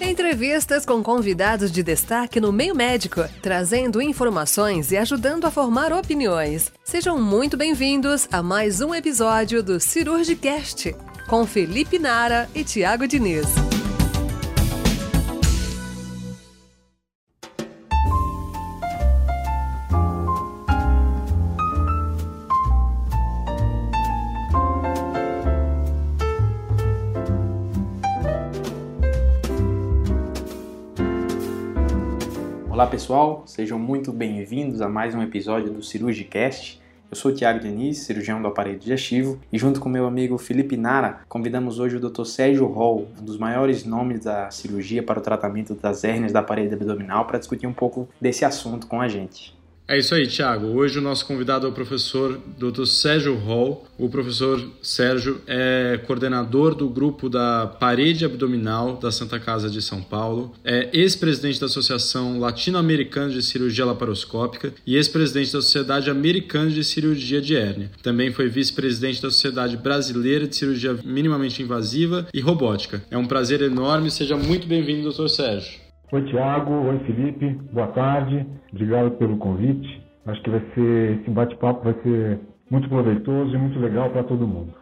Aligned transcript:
Entrevistas 0.00 0.84
com 0.84 1.02
convidados 1.02 1.72
de 1.72 1.82
destaque 1.82 2.38
no 2.38 2.52
meio 2.52 2.74
médico, 2.74 3.24
trazendo 3.40 4.02
informações 4.02 4.92
e 4.92 4.96
ajudando 4.96 5.46
a 5.46 5.50
formar 5.50 5.92
opiniões. 5.92 6.70
Sejam 6.84 7.18
muito 7.18 7.56
bem-vindos 7.56 8.28
a 8.30 8.42
mais 8.42 8.80
um 8.80 8.94
episódio 8.94 9.62
do 9.62 9.80
Cirurgicast, 9.80 10.94
com 11.28 11.46
Felipe 11.46 11.98
Nara 11.98 12.48
e 12.54 12.62
Tiago 12.62 13.06
Diniz. 13.06 13.75
Olá 32.86 32.92
pessoal, 32.92 33.42
sejam 33.46 33.80
muito 33.80 34.12
bem-vindos 34.12 34.80
a 34.80 34.88
mais 34.88 35.12
um 35.12 35.20
episódio 35.20 35.72
do 35.72 35.82
Cirurgicast. 35.82 36.80
Eu 37.10 37.16
sou 37.16 37.32
o 37.32 37.34
Tiago 37.34 37.58
Diniz, 37.58 37.98
cirurgião 37.98 38.40
do 38.40 38.46
aparelho 38.46 38.78
digestivo, 38.78 39.40
e 39.52 39.58
junto 39.58 39.80
com 39.80 39.88
meu 39.88 40.06
amigo 40.06 40.38
Felipe 40.38 40.76
Nara, 40.76 41.18
convidamos 41.28 41.80
hoje 41.80 41.96
o 41.96 42.00
Dr. 42.00 42.22
Sérgio 42.22 42.64
Hall, 42.68 43.08
um 43.20 43.24
dos 43.24 43.38
maiores 43.38 43.84
nomes 43.84 44.20
da 44.20 44.52
cirurgia 44.52 45.02
para 45.02 45.18
o 45.18 45.22
tratamento 45.22 45.74
das 45.74 46.04
hérnias 46.04 46.30
da 46.30 46.44
parede 46.44 46.74
abdominal, 46.74 47.24
para 47.24 47.40
discutir 47.40 47.66
um 47.66 47.72
pouco 47.72 48.08
desse 48.20 48.44
assunto 48.44 48.86
com 48.86 49.00
a 49.00 49.08
gente. 49.08 49.55
É 49.88 49.96
isso 49.96 50.16
aí, 50.16 50.26
Thiago. 50.26 50.66
Hoje 50.66 50.98
o 50.98 51.02
nosso 51.02 51.24
convidado 51.24 51.64
é 51.64 51.70
o 51.70 51.72
professor 51.72 52.40
Dr. 52.58 52.86
Sérgio 52.86 53.36
Hall. 53.36 53.86
O 53.96 54.08
professor 54.08 54.60
Sérgio 54.82 55.40
é 55.46 56.00
coordenador 56.04 56.74
do 56.74 56.88
grupo 56.88 57.28
da 57.28 57.68
parede 57.68 58.24
abdominal 58.24 58.96
da 58.96 59.12
Santa 59.12 59.38
Casa 59.38 59.70
de 59.70 59.80
São 59.80 60.02
Paulo, 60.02 60.52
é 60.64 60.90
ex-presidente 60.92 61.60
da 61.60 61.66
Associação 61.66 62.40
Latino-Americana 62.40 63.30
de 63.30 63.42
Cirurgia 63.42 63.84
Laparoscópica 63.84 64.74
e 64.84 64.96
ex-presidente 64.96 65.52
da 65.52 65.62
Sociedade 65.62 66.10
Americana 66.10 66.70
de 66.70 66.82
Cirurgia 66.82 67.40
de 67.40 67.54
Hérnia. 67.54 67.90
Também 68.02 68.32
foi 68.32 68.48
vice-presidente 68.48 69.22
da 69.22 69.30
Sociedade 69.30 69.76
Brasileira 69.76 70.48
de 70.48 70.56
Cirurgia 70.56 70.98
Minimamente 71.04 71.62
Invasiva 71.62 72.26
e 72.34 72.40
Robótica. 72.40 73.04
É 73.08 73.16
um 73.16 73.26
prazer 73.26 73.62
enorme. 73.62 74.10
Seja 74.10 74.36
muito 74.36 74.66
bem-vindo, 74.66 75.12
Dr. 75.12 75.28
Sérgio. 75.28 75.85
Oi, 76.12 76.22
Tiago. 76.26 76.72
Oi, 76.72 76.98
Felipe. 77.00 77.58
Boa 77.72 77.88
tarde. 77.88 78.46
Obrigado 78.72 79.10
pelo 79.12 79.36
convite. 79.38 80.00
Acho 80.24 80.42
que 80.42 80.50
vai 80.50 80.62
ser 80.74 81.20
esse 81.20 81.30
bate-papo 81.30 81.84
vai 81.84 81.94
ser 82.02 82.40
muito 82.70 82.88
proveitoso 82.88 83.54
e 83.54 83.58
muito 83.58 83.78
legal 83.78 84.10
para 84.10 84.22
todo 84.24 84.46
mundo. 84.46 84.72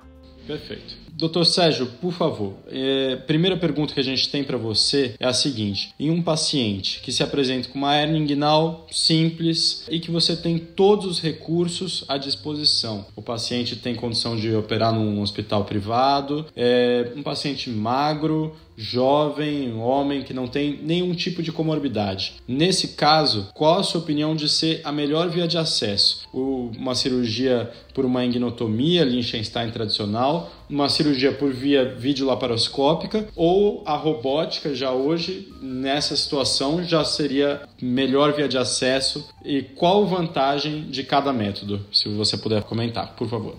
Perfeito. 0.47 1.05
Doutor 1.17 1.47
Sérgio, 1.47 1.87
por 2.01 2.13
favor, 2.13 2.55
é, 2.67 3.15
primeira 3.17 3.57
pergunta 3.57 3.95
que 3.95 4.01
a 4.01 4.05
gente 4.05 4.29
tem 4.31 4.43
para 4.43 4.57
você 4.57 5.15
é 5.21 5.27
a 5.27 5.33
seguinte: 5.33 5.95
em 5.99 6.11
um 6.11 6.21
paciente 6.21 7.01
que 7.01 7.13
se 7.13 7.23
apresenta 7.23 7.69
com 7.69 7.79
uma 7.79 7.95
hernia 7.95 8.21
inguinal 8.21 8.87
simples 8.91 9.87
e 9.89 10.01
que 10.01 10.11
você 10.11 10.35
tem 10.35 10.59
todos 10.59 11.07
os 11.07 11.21
recursos 11.21 12.05
à 12.09 12.19
disposição, 12.19 13.07
o 13.15 13.23
paciente 13.23 13.77
tem 13.77 13.95
condição 13.95 14.37
de 14.37 14.55
operar 14.57 14.93
num 14.93 15.23
hospital 15.23 15.65
privado, 15.65 16.47
é 16.57 17.13
um 17.17 17.23
paciente 17.23 17.71
magro, 17.71 18.57
jovem, 18.77 19.75
homem 19.75 20.23
que 20.23 20.35
não 20.35 20.47
tem 20.47 20.79
nenhum 20.83 21.13
tipo 21.13 21.43
de 21.43 21.53
comorbidade. 21.53 22.35
Nesse 22.47 22.97
caso, 22.97 23.49
qual 23.55 23.79
a 23.79 23.83
sua 23.83 24.01
opinião 24.01 24.35
de 24.35 24.49
ser 24.49 24.81
a 24.85 24.93
melhor 24.93 25.29
via 25.29 25.47
de 25.47 25.59
acesso? 25.59 26.27
Uma 26.33 26.95
cirurgia 26.95 27.71
por 27.95 28.05
uma 28.05 28.25
ingnotomia 28.25 29.05
Liechtenstein 29.05 29.71
tradicional, 29.71 30.51
uma 30.69 30.89
cirurgia 30.89 31.33
por 31.33 31.53
via 31.53 31.95
videolaparoscópica 31.95 33.29
ou 33.37 33.83
a 33.87 33.95
robótica 33.97 34.75
já 34.75 34.91
hoje 34.91 35.49
nessa 35.63 36.17
situação 36.17 36.83
já 36.83 37.05
seria 37.05 37.63
melhor 37.81 38.33
via 38.33 38.49
de 38.49 38.59
acesso 38.59 39.29
e 39.45 39.63
qual 39.63 40.07
vantagem 40.07 40.85
de 40.85 41.05
cada 41.05 41.33
método, 41.33 41.81
se 41.93 42.09
você 42.09 42.37
puder 42.37 42.63
comentar, 42.65 43.15
por 43.15 43.29
favor. 43.29 43.57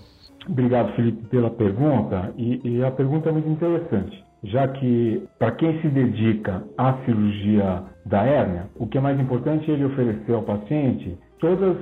Obrigado, 0.48 0.94
Felipe, 0.94 1.26
pela 1.28 1.50
pergunta. 1.50 2.32
E, 2.36 2.60
e 2.62 2.84
a 2.84 2.90
pergunta 2.90 3.28
é 3.28 3.32
muito 3.32 3.48
interessante 3.48 4.25
já 4.44 4.68
que 4.68 5.22
para 5.38 5.52
quem 5.52 5.80
se 5.80 5.88
dedica 5.88 6.62
à 6.76 6.94
cirurgia 7.04 7.82
da 8.04 8.24
hérnia, 8.24 8.66
o 8.76 8.86
que 8.86 8.98
é 8.98 9.00
mais 9.00 9.18
importante 9.18 9.70
é 9.70 9.74
ele 9.74 9.84
oferecer 9.84 10.32
ao 10.32 10.42
paciente 10.42 11.18
todas 11.38 11.76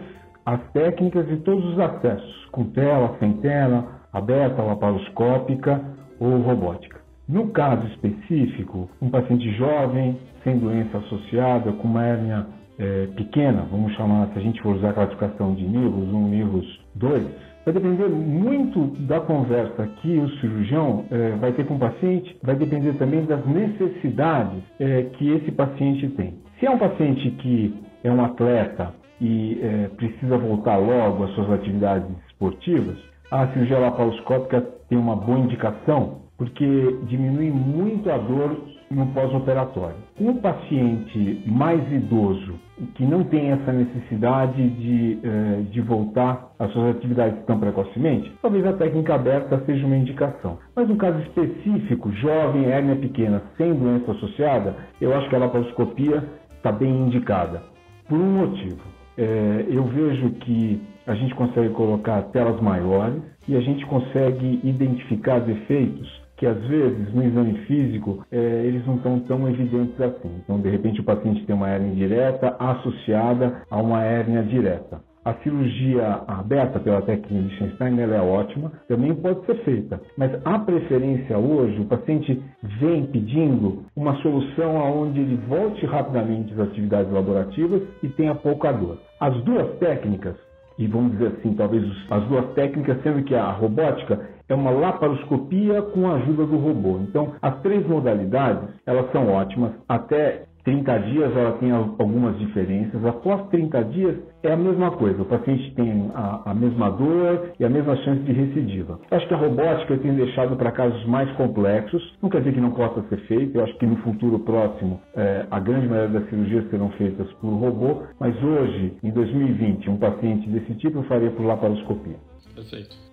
as 0.46 0.60
técnicas 0.72 1.26
e 1.30 1.36
todos 1.38 1.64
os 1.64 1.78
acessos, 1.78 2.46
com 2.52 2.64
tela, 2.64 3.16
sem 3.18 3.34
tela, 3.34 3.86
aberta, 4.12 4.62
laparoscópica 4.62 5.80
ou 6.20 6.38
robótica. 6.38 7.00
No 7.28 7.48
caso 7.48 7.86
específico, 7.88 8.88
um 9.00 9.08
paciente 9.08 9.50
jovem, 9.52 10.18
sem 10.42 10.58
doença 10.58 10.98
associada, 10.98 11.72
com 11.72 11.88
uma 11.88 12.04
hérnia 12.04 12.46
é, 12.78 13.06
pequena, 13.16 13.66
vamos 13.70 13.94
chamar, 13.94 14.28
se 14.28 14.38
a 14.38 14.42
gente 14.42 14.60
for 14.60 14.76
usar 14.76 14.90
a 14.90 14.92
classificação 14.92 15.54
de 15.54 15.64
níveis, 15.64 16.12
um 16.12 16.28
níveis 16.28 16.66
2, 16.94 17.26
Vai 17.64 17.72
depender 17.72 18.08
muito 18.08 18.78
da 19.06 19.20
conversa 19.20 19.86
que 20.02 20.18
o 20.18 20.28
cirurgião 20.40 21.06
é, 21.10 21.30
vai 21.30 21.52
ter 21.52 21.64
com 21.64 21.76
o 21.76 21.78
paciente, 21.78 22.36
vai 22.42 22.54
depender 22.54 22.92
também 22.94 23.24
das 23.24 23.44
necessidades 23.46 24.62
é, 24.78 25.04
que 25.14 25.30
esse 25.30 25.50
paciente 25.50 26.08
tem. 26.10 26.34
Se 26.60 26.66
é 26.66 26.70
um 26.70 26.78
paciente 26.78 27.30
que 27.30 27.74
é 28.02 28.10
um 28.10 28.22
atleta 28.22 28.92
e 29.18 29.58
é, 29.62 29.88
precisa 29.96 30.36
voltar 30.36 30.76
logo 30.76 31.24
às 31.24 31.30
suas 31.30 31.50
atividades 31.52 32.06
esportivas, 32.28 32.98
a 33.30 33.46
cirurgia 33.48 33.78
laparoscópica 33.78 34.60
tem 34.88 34.98
uma 34.98 35.16
boa 35.16 35.38
indicação 35.38 36.24
porque 36.36 36.98
diminui 37.04 37.50
muito 37.50 38.10
a 38.10 38.18
dor 38.18 38.73
no 38.94 39.06
pós-operatório. 39.08 39.96
Um 40.20 40.36
paciente 40.36 41.42
mais 41.46 41.80
idoso 41.92 42.54
que 42.94 43.04
não 43.04 43.24
tem 43.24 43.50
essa 43.50 43.72
necessidade 43.72 44.68
de, 44.70 45.18
eh, 45.22 45.62
de 45.70 45.80
voltar 45.80 46.52
às 46.58 46.72
suas 46.72 46.96
atividades 46.96 47.44
tão 47.46 47.58
precocemente, 47.58 48.32
talvez 48.42 48.66
a 48.66 48.72
técnica 48.72 49.14
aberta 49.14 49.62
seja 49.64 49.86
uma 49.86 49.96
indicação. 49.96 50.58
Mas 50.74 50.88
no 50.88 50.96
caso 50.96 51.18
específico, 51.20 52.10
jovem, 52.12 52.66
hérnia 52.66 52.96
pequena, 52.96 53.42
sem 53.56 53.74
doença 53.74 54.12
associada, 54.12 54.76
eu 55.00 55.14
acho 55.16 55.28
que 55.28 55.36
a 55.36 55.38
laparoscopia 55.38 56.24
está 56.56 56.72
bem 56.72 56.90
indicada. 56.90 57.62
Por 58.08 58.18
um 58.18 58.38
motivo. 58.38 58.80
É, 59.16 59.66
eu 59.68 59.84
vejo 59.84 60.30
que 60.40 60.82
a 61.06 61.14
gente 61.14 61.34
consegue 61.34 61.68
colocar 61.74 62.20
telas 62.32 62.60
maiores 62.60 63.22
e 63.46 63.56
a 63.56 63.60
gente 63.60 63.84
consegue 63.86 64.60
identificar 64.64 65.38
defeitos 65.38 66.23
que 66.36 66.46
às 66.46 66.60
vezes 66.66 67.12
no 67.14 67.22
exame 67.22 67.58
físico 67.66 68.24
é, 68.30 68.36
eles 68.64 68.86
não 68.86 68.96
estão 68.96 69.20
tão 69.20 69.48
evidentes 69.48 70.00
assim. 70.00 70.30
Então, 70.42 70.60
de 70.60 70.68
repente, 70.68 71.00
o 71.00 71.04
paciente 71.04 71.44
tem 71.46 71.54
uma 71.54 71.68
hérnia 71.68 71.92
indireta 71.92 72.56
associada 72.58 73.62
a 73.70 73.80
uma 73.80 74.02
hérnia 74.02 74.42
direta. 74.42 75.00
A 75.24 75.32
cirurgia 75.42 76.20
aberta 76.28 76.78
pela 76.78 77.00
técnica 77.00 77.48
de 77.48 77.56
Schenstein 77.56 77.98
é 77.98 78.20
ótima, 78.20 78.70
também 78.86 79.14
pode 79.14 79.46
ser 79.46 79.54
feita, 79.64 79.98
mas 80.18 80.30
a 80.44 80.58
preferência 80.58 81.38
hoje, 81.38 81.80
o 81.80 81.86
paciente 81.86 82.42
vem 82.78 83.06
pedindo 83.06 83.84
uma 83.96 84.16
solução 84.16 84.76
onde 84.76 85.20
ele 85.20 85.40
volte 85.48 85.86
rapidamente 85.86 86.52
às 86.52 86.60
atividades 86.68 87.10
laborativas 87.10 87.80
e 88.02 88.08
tenha 88.08 88.34
pouca 88.34 88.70
dor. 88.70 88.98
As 89.18 89.34
duas 89.44 89.78
técnicas, 89.78 90.36
e 90.78 90.86
vamos 90.86 91.12
dizer 91.12 91.28
assim, 91.38 91.54
talvez 91.54 91.82
as 92.10 92.22
duas 92.24 92.52
técnicas, 92.52 93.02
sendo 93.02 93.22
que 93.22 93.34
a 93.34 93.50
robótica 93.50 94.33
é 94.48 94.54
uma 94.54 94.70
laparoscopia 94.70 95.82
com 95.82 96.06
a 96.10 96.14
ajuda 96.14 96.46
do 96.46 96.56
robô. 96.56 96.98
Então, 97.00 97.34
as 97.40 97.60
três 97.62 97.86
modalidades, 97.86 98.68
elas 98.86 99.10
são 99.12 99.28
ótimas. 99.32 99.72
Até 99.88 100.44
30 100.64 100.98
dias 100.98 101.36
ela 101.36 101.52
tem 101.58 101.70
algumas 101.70 102.38
diferenças. 102.38 103.04
Após 103.04 103.48
30 103.48 103.84
dias 103.84 104.16
é 104.42 104.52
a 104.52 104.56
mesma 104.56 104.90
coisa. 104.92 105.20
O 105.22 105.26
paciente 105.26 105.74
tem 105.74 106.10
a, 106.14 106.50
a 106.50 106.54
mesma 106.54 106.90
dor 106.90 107.50
e 107.60 107.64
a 107.64 107.68
mesma 107.68 107.94
chance 107.96 108.22
de 108.22 108.32
recidiva. 108.32 108.98
Acho 109.10 109.28
que 109.28 109.34
a 109.34 109.36
robótica 109.36 109.98
tenho 109.98 110.14
deixado 110.14 110.56
para 110.56 110.72
casos 110.72 111.04
mais 111.06 111.30
complexos. 111.32 112.02
Não 112.22 112.30
quer 112.30 112.38
dizer 112.38 112.54
que 112.54 112.60
não 112.60 112.70
possa 112.70 113.02
ser 113.08 113.18
feito. 113.26 113.56
Eu 113.56 113.64
acho 113.64 113.76
que 113.76 113.86
no 113.86 113.96
futuro 113.96 114.38
próximo 114.38 115.00
é, 115.14 115.46
a 115.50 115.60
grande 115.60 115.86
maioria 115.86 116.20
das 116.20 116.30
cirurgias 116.30 116.68
serão 116.70 116.88
feitas 116.92 117.30
por 117.34 117.48
robô. 117.48 118.02
Mas 118.18 118.34
hoje, 118.42 118.96
em 119.02 119.10
2020, 119.10 119.90
um 119.90 119.98
paciente 119.98 120.48
desse 120.48 120.74
tipo 120.76 120.98
eu 120.98 121.02
faria 121.04 121.30
por 121.30 121.44
laparoscopia. 121.44 122.16
Perfeito. 122.54 123.03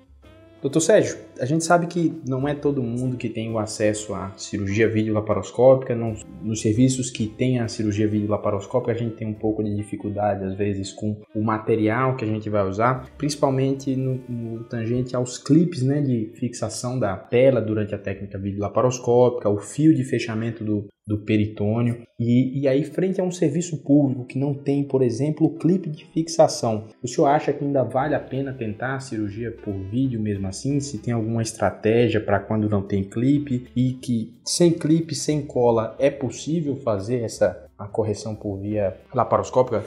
Doutor 0.61 0.79
Sérgio, 0.79 1.17
a 1.39 1.45
gente 1.45 1.63
sabe 1.63 1.87
que 1.87 2.13
não 2.23 2.47
é 2.47 2.53
todo 2.53 2.83
mundo 2.83 3.17
que 3.17 3.27
tem 3.27 3.51
o 3.51 3.57
acesso 3.57 4.13
à 4.13 4.31
cirurgia 4.37 4.87
videolaparoscópica. 4.87 5.95
Não, 5.95 6.13
nos 6.43 6.61
serviços 6.61 7.09
que 7.09 7.25
tem 7.25 7.59
a 7.59 7.67
cirurgia 7.67 8.07
videolaparoscópica, 8.07 8.91
a 8.91 8.95
gente 8.95 9.15
tem 9.15 9.27
um 9.27 9.33
pouco 9.33 9.63
de 9.63 9.75
dificuldade, 9.75 10.43
às 10.43 10.53
vezes, 10.53 10.93
com 10.93 11.17
o 11.33 11.41
material 11.41 12.15
que 12.15 12.23
a 12.23 12.27
gente 12.27 12.47
vai 12.47 12.63
usar, 12.63 13.09
principalmente 13.17 13.95
no, 13.95 14.21
no 14.29 14.63
tangente 14.65 15.15
aos 15.15 15.39
clipes 15.39 15.81
né, 15.81 15.99
de 15.99 16.29
fixação 16.35 16.99
da 16.99 17.17
tela 17.17 17.59
durante 17.59 17.95
a 17.95 17.97
técnica 17.97 18.37
videolaparoscópica, 18.37 19.49
o 19.49 19.57
fio 19.57 19.95
de 19.95 20.03
fechamento 20.03 20.63
do, 20.63 20.87
do 21.07 21.17
peritônio. 21.19 22.03
E, 22.19 22.61
e 22.61 22.67
aí, 22.67 22.83
frente 22.83 23.19
a 23.19 23.23
um 23.23 23.31
serviço 23.31 23.83
público 23.83 24.25
que 24.25 24.37
não 24.37 24.53
tem, 24.53 24.83
por 24.83 25.01
exemplo, 25.01 25.47
o 25.47 25.57
clipe 25.57 25.89
de 25.89 26.05
fixação, 26.05 26.85
o 27.03 27.07
senhor 27.07 27.27
acha 27.27 27.51
que 27.51 27.63
ainda 27.63 27.83
vale 27.83 28.15
a 28.15 28.19
pena 28.19 28.53
tentar 28.53 28.95
a 28.95 28.99
cirurgia 28.99 29.51
por 29.51 29.73
vídeo 29.73 30.19
mesmo 30.19 30.47
assim, 30.47 30.79
se 30.79 30.99
tem 30.99 31.13
alguma 31.13 31.41
estratégia 31.41 32.21
para 32.21 32.39
quando 32.39 32.69
não 32.69 32.81
tem 32.81 33.03
clipe 33.03 33.67
e 33.75 33.93
que 33.93 34.35
sem 34.45 34.71
clipe, 34.71 35.15
sem 35.15 35.41
cola, 35.41 35.95
é 35.99 36.09
possível 36.09 36.75
fazer 36.77 37.21
essa 37.21 37.67
a 37.77 37.87
correção 37.87 38.35
por 38.35 38.59
via 38.59 38.95
laparoscópica? 39.13 39.83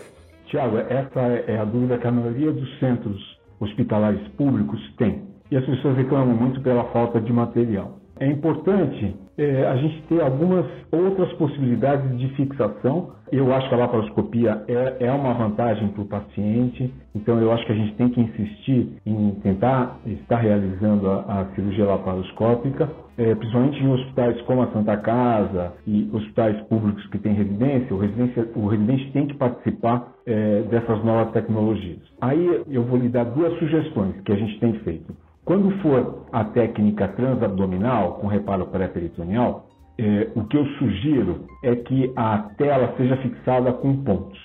Tiago, 0.47 0.79
essa 0.79 1.21
é 1.47 1.57
a 1.57 1.65
dúvida 1.65 1.97
que 1.97 2.07
a 2.07 2.13
maioria 2.13 2.53
dos 2.53 2.79
centros 2.79 3.39
hospitalares 3.61 4.27
públicos 4.37 4.81
tem. 4.99 5.23
E 5.51 5.57
as 5.57 5.65
pessoas 5.65 5.97
reclamam 5.97 6.37
muito 6.37 6.61
pela 6.61 6.85
falta 6.93 7.21
de 7.21 7.33
material. 7.33 8.01
É 8.19 8.27
importante 8.27 9.15
é, 9.37 9.67
a 9.67 9.77
gente 9.77 10.03
ter 10.03 10.21
algumas 10.21 10.67
outras 10.91 11.33
possibilidades 11.35 12.19
de 12.19 12.29
fixação. 12.37 13.13
Eu 13.33 13.53
acho 13.53 13.69
que 13.69 13.75
a 13.75 13.79
laparoscopia 13.79 14.63
é, 14.69 15.07
é 15.07 15.13
uma 15.13 15.35
vantagem 15.35 15.89
para 15.89 16.03
o 16.03 16.07
paciente, 16.07 16.93
então 17.15 17.41
eu 17.41 17.51
acho 17.53 17.67
que 17.67 17.73
a 17.73 17.75
gente 17.75 17.95
tem 17.95 18.09
que 18.11 18.21
insistir 18.21 18.93
em 19.05 19.31
tentar 19.43 19.99
estar 20.07 20.37
realizando 20.37 21.11
a, 21.11 21.41
a 21.41 21.45
cirurgia 21.55 21.85
laparoscópica, 21.85 22.89
é, 23.17 23.35
principalmente 23.35 23.83
em 23.83 23.93
hospitais 23.93 24.41
como 24.43 24.63
a 24.63 24.71
Santa 24.73 24.97
Casa 24.99 25.73
e 25.87 26.09
hospitais 26.13 26.61
públicos 26.69 27.05
que 27.09 27.19
têm 27.19 27.33
residência. 27.35 27.95
O, 27.95 27.99
residência, 27.99 28.49
o 28.55 28.67
residente 28.67 29.11
tem 29.13 29.27
que 29.27 29.35
participar 29.35 30.13
é, 30.27 30.63
dessas 30.63 31.05
novas 31.05 31.33
tecnologias. 31.33 32.01
Aí 32.21 32.63
eu 32.71 32.83
vou 32.85 32.99
lhe 32.99 33.09
dar 33.09 33.25
duas 33.25 33.59
sugestões 33.59 34.21
que 34.25 34.33
a 34.33 34.37
gente 34.37 34.61
tem 34.61 34.75
feito. 34.81 35.24
Quando 35.45 35.71
for 35.83 36.25
a 36.33 36.43
técnica 36.45 37.07
transabdominal 37.09 38.15
com 38.15 38.27
reparo 38.27 38.67
pré-peritoneal, 38.67 39.67
eh, 39.99 40.29
o 40.35 40.45
que 40.45 40.57
eu 40.57 40.65
sugiro 40.79 41.45
é 41.63 41.77
que 41.77 42.11
a 42.17 42.39
tela 42.57 42.95
seja 42.97 43.17
fixada 43.19 43.71
com 43.75 44.03
pontos. 44.03 44.41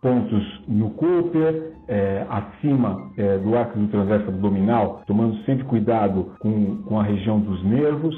Pontos 0.00 0.62
no 0.68 0.90
Cooper, 0.90 1.72
eh, 1.88 2.24
acima 2.30 3.10
eh, 3.18 3.38
do 3.38 3.56
arco 3.56 3.80
do 3.80 3.88
transverso 3.88 4.28
abdominal, 4.28 5.02
tomando 5.08 5.36
sempre 5.44 5.64
cuidado 5.64 6.30
com, 6.38 6.82
com 6.82 7.00
a 7.00 7.02
região 7.02 7.40
dos 7.40 7.62
nervos, 7.64 8.14